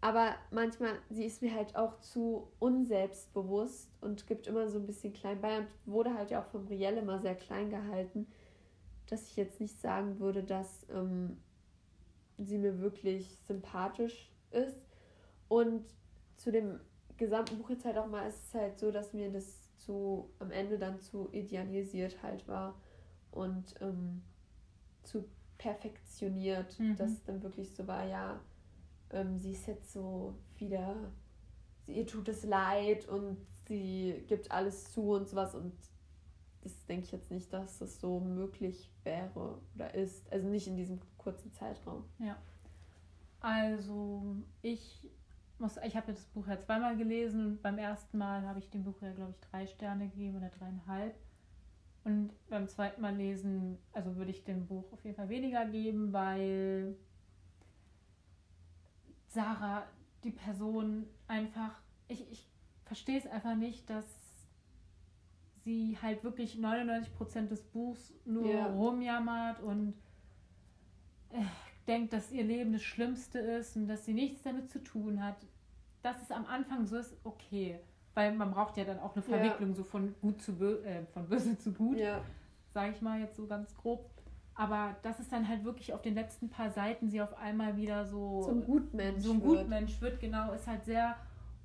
[0.00, 5.12] Aber manchmal, sie ist mir halt auch zu unselbstbewusst und gibt immer so ein bisschen
[5.12, 8.28] klein bei und wurde halt ja auch vom Riel immer sehr klein gehalten,
[9.08, 11.38] dass ich jetzt nicht sagen würde, dass ähm,
[12.38, 14.78] sie mir wirklich sympathisch ist.
[15.48, 15.84] Und
[16.36, 16.78] zu dem
[17.16, 20.50] gesamten Buch jetzt halt auch mal ist es halt so, dass mir das zu am
[20.50, 22.74] Ende dann zu idealisiert halt war
[23.30, 24.22] und ähm,
[25.02, 25.24] zu
[25.56, 26.94] perfektioniert, mhm.
[26.96, 28.38] dass dann wirklich so war, ja,
[29.10, 30.94] ähm, sie ist jetzt so wieder,
[31.84, 35.72] sie, ihr tut es leid und sie gibt alles zu und sowas und
[36.60, 40.30] das denke ich jetzt nicht, dass das so möglich wäre oder ist.
[40.30, 42.04] Also nicht in diesem kurzen Zeitraum.
[42.18, 42.36] Ja.
[43.40, 45.08] Also ich
[45.60, 47.58] muss, ich habe das Buch ja zweimal gelesen.
[47.62, 51.14] Beim ersten Mal habe ich dem Buch ja, glaube ich, drei Sterne gegeben oder dreieinhalb.
[52.04, 56.12] Und beim zweiten Mal lesen, also würde ich dem Buch auf jeden Fall weniger geben,
[56.12, 56.96] weil
[59.26, 59.84] Sarah,
[60.24, 62.48] die Person, einfach, ich, ich
[62.84, 64.06] verstehe es einfach nicht, dass
[65.64, 68.66] sie halt wirklich 99% des Buchs nur yeah.
[68.72, 69.94] rumjammert und
[71.30, 71.44] äh,
[71.88, 75.36] denkt, dass ihr Leben das Schlimmste ist und dass sie nichts damit zu tun hat.
[76.02, 77.80] Dass es am Anfang so ist, okay.
[78.14, 79.74] Weil man braucht ja dann auch eine Verwicklung ja.
[79.74, 81.98] so von gut zu bö äh, von böse zu gut.
[81.98, 82.20] Ja.
[82.70, 84.10] Sag ich mal jetzt so ganz grob.
[84.54, 88.06] Aber dass es dann halt wirklich auf den letzten paar Seiten sie auf einmal wieder
[88.06, 88.48] so.
[88.48, 89.24] Ein Gutmensch.
[89.24, 91.16] So ein Gutmensch wird, genau, ist halt sehr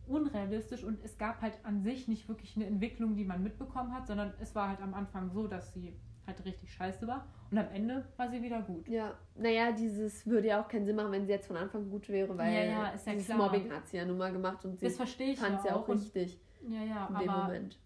[0.07, 4.07] unrealistisch und es gab halt an sich nicht wirklich eine Entwicklung, die man mitbekommen hat,
[4.07, 5.95] sondern es war halt am Anfang so, dass sie
[6.25, 7.27] halt richtig scheiße war.
[7.51, 8.87] Und am Ende war sie wieder gut.
[8.87, 12.09] Ja, naja, dieses würde ja auch keinen Sinn machen, wenn sie jetzt von Anfang gut
[12.09, 13.37] wäre, weil ja, ja, ist ja dieses klar.
[13.37, 16.39] Mobbing hat sie ja nun mal gemacht und sie fand es ja auch richtig.
[16.67, 17.77] Ja, ja, in dem aber Moment.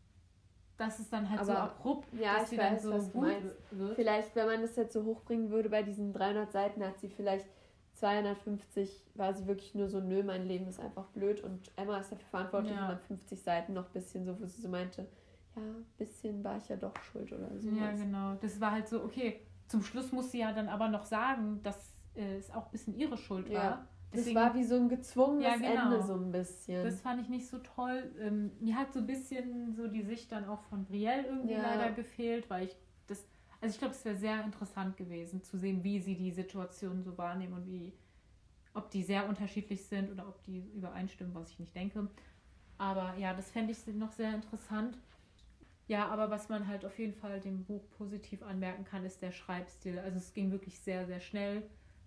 [0.77, 3.35] Das ist dann halt aber, so abrupt, ja, dass sie weiß, dann so gut
[3.71, 3.95] wird.
[3.95, 7.47] Vielleicht, wenn man das jetzt so hochbringen würde, bei diesen 300 Seiten hat sie vielleicht
[7.93, 12.11] 250 war sie wirklich nur so, nö, mein Leben ist einfach blöd und Emma ist
[12.11, 12.83] dafür verantwortlich, ja.
[12.83, 15.07] 150 Seiten noch ein bisschen so, wo sie so meinte,
[15.57, 17.69] ja, ein bisschen war ich ja doch schuld oder so.
[17.69, 18.35] Ja, genau.
[18.35, 21.93] Das war halt so, okay, zum Schluss muss sie ja dann aber noch sagen, dass
[22.15, 23.59] äh, es auch ein bisschen ihre Schuld ja.
[23.59, 23.87] war.
[24.13, 25.93] Deswegen, das war wie so ein gezwungenes ja, genau.
[25.93, 26.83] Ende so ein bisschen.
[26.83, 28.09] Das fand ich nicht so toll.
[28.19, 31.61] Ähm, mir hat so ein bisschen so die Sicht dann auch von Brielle irgendwie ja.
[31.61, 32.75] leider gefehlt, weil ich
[33.07, 33.25] das,
[33.59, 37.17] also ich glaube, es wäre sehr interessant gewesen zu sehen, wie sie die Situation so
[37.17, 37.91] wahrnehmen und wie,
[38.73, 42.07] ob die sehr unterschiedlich sind oder ob die übereinstimmen, was ich nicht denke.
[42.77, 44.97] Aber ja, das fände ich noch sehr interessant.
[45.87, 49.31] Ja, aber was man halt auf jeden Fall dem Buch positiv anmerken kann, ist der
[49.31, 49.99] Schreibstil.
[49.99, 51.63] Also es ging wirklich sehr, sehr schnell,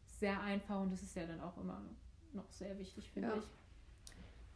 [0.07, 1.81] sehr einfach und das ist ja dann auch immer
[2.33, 3.37] noch sehr wichtig, finde ja.
[3.37, 3.45] ich.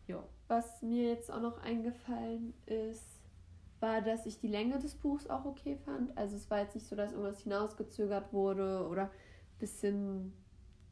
[0.07, 0.23] Ja.
[0.49, 3.23] Was mir jetzt auch noch eingefallen ist,
[3.81, 6.17] war, dass ich die Länge des Buchs auch okay fand.
[6.17, 10.33] Also es war jetzt nicht so, dass irgendwas hinausgezögert wurde oder ein bisschen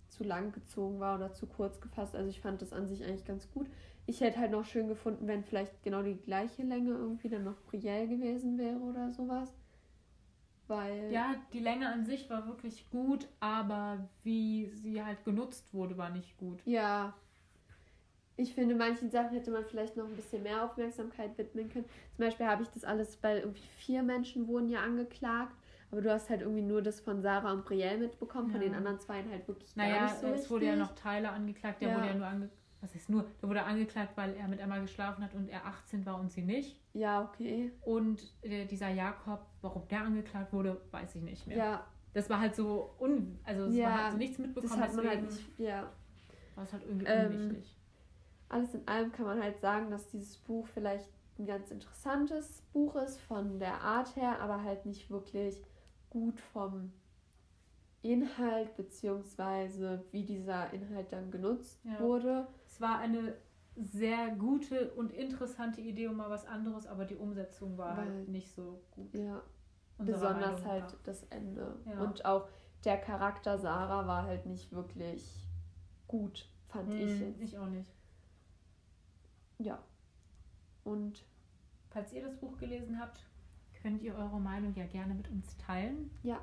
[0.09, 2.15] zu lang gezogen war oder zu kurz gefasst.
[2.15, 3.67] Also ich fand das an sich eigentlich ganz gut.
[4.07, 7.61] Ich hätte halt noch schön gefunden, wenn vielleicht genau die gleiche Länge irgendwie dann noch
[7.63, 9.53] Brielle gewesen wäre oder sowas.
[10.67, 15.97] Weil ja, die Länge an sich war wirklich gut, aber wie sie halt genutzt wurde,
[15.99, 16.61] war nicht gut.
[16.65, 17.15] Ja,
[18.37, 21.85] ich finde, manchen Sachen hätte man vielleicht noch ein bisschen mehr Aufmerksamkeit widmen können.
[22.17, 25.55] Zum Beispiel habe ich das alles, weil irgendwie vier Menschen wurden ja angeklagt.
[25.91, 28.53] Aber du hast halt irgendwie nur das von Sarah und Brielle mitbekommen, ja.
[28.53, 30.51] von den anderen zwei halt wirklich naja, gar nicht so es richtig.
[30.51, 31.97] wurde ja noch Tyler angeklagt, der ja.
[31.97, 32.62] wurde ja nur angeklagt.
[32.83, 33.25] Was ist nur?
[33.41, 36.43] Der wurde angeklagt, weil er mit Emma geschlafen hat und er 18 war und sie
[36.43, 36.79] nicht.
[36.93, 37.73] Ja, okay.
[37.81, 41.57] Und äh, dieser Jakob, warum der angeklagt wurde, weiß ich nicht mehr.
[41.57, 41.87] Ja.
[42.13, 44.81] Das war halt so un also es ja, war halt so nichts mitbekommen.
[44.81, 45.91] Das hat man halt nicht, ja.
[46.55, 47.79] War es halt irgendwie ähm, unwichtig
[48.53, 51.09] alles in allem kann man halt sagen, dass dieses Buch vielleicht
[51.39, 55.57] ein ganz interessantes Buch ist von der Art her, aber halt nicht wirklich
[56.11, 56.93] gut vom
[58.03, 62.01] Inhalt beziehungsweise wie dieser Inhalt dann genutzt ja.
[62.01, 62.49] wurde.
[62.67, 63.37] Es war eine
[63.77, 68.29] sehr gute und interessante Idee um mal was anderes, aber die Umsetzung war Weil, halt
[68.29, 69.15] nicht so gut.
[69.15, 69.43] Ja.
[69.99, 71.03] Besonders Meinung halt nach.
[71.05, 71.77] das Ende.
[71.87, 72.03] Ja.
[72.03, 72.49] Und auch
[72.85, 75.49] der Charakter Sarah war halt nicht wirklich
[76.09, 77.41] gut, fand hm, ich jetzt.
[77.41, 77.95] Ich auch nicht.
[79.59, 79.79] Ja.
[80.83, 81.25] Und
[81.91, 83.25] falls ihr das Buch gelesen habt,
[83.81, 86.11] könnt ihr eure Meinung ja gerne mit uns teilen.
[86.23, 86.41] Ja.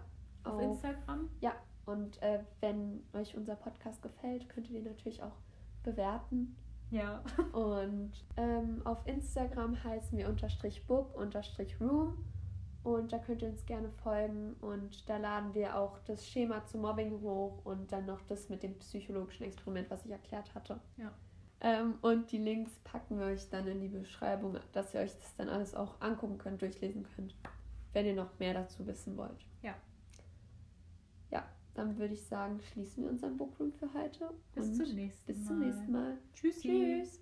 [0.49, 1.29] Auf, auf Instagram.
[1.41, 1.53] Ja.
[1.85, 5.37] Und äh, wenn euch unser Podcast gefällt, könnt ihr den natürlich auch
[5.83, 6.55] bewerten.
[6.91, 7.23] Ja.
[7.53, 12.17] und ähm, auf Instagram heißen wir unterstrich book unterstrich room.
[12.83, 14.53] Und da könnt ihr uns gerne folgen.
[14.61, 18.63] Und da laden wir auch das Schema zu Mobbing hoch und dann noch das mit
[18.63, 20.79] dem psychologischen Experiment, was ich erklärt hatte.
[20.97, 21.11] Ja.
[21.61, 25.35] Ähm, und die Links packen wir euch dann in die Beschreibung, dass ihr euch das
[25.35, 27.35] dann alles auch angucken könnt, durchlesen könnt,
[27.91, 29.45] wenn ihr noch mehr dazu wissen wollt.
[31.79, 34.31] Dann würde ich sagen, schließen wir unseren Bookroom für heute.
[34.53, 35.37] Bis zum nächsten Mal.
[35.37, 36.17] Bis zum nächsten Mal.
[36.33, 36.67] Tschüssi.
[36.67, 37.21] Tschüss.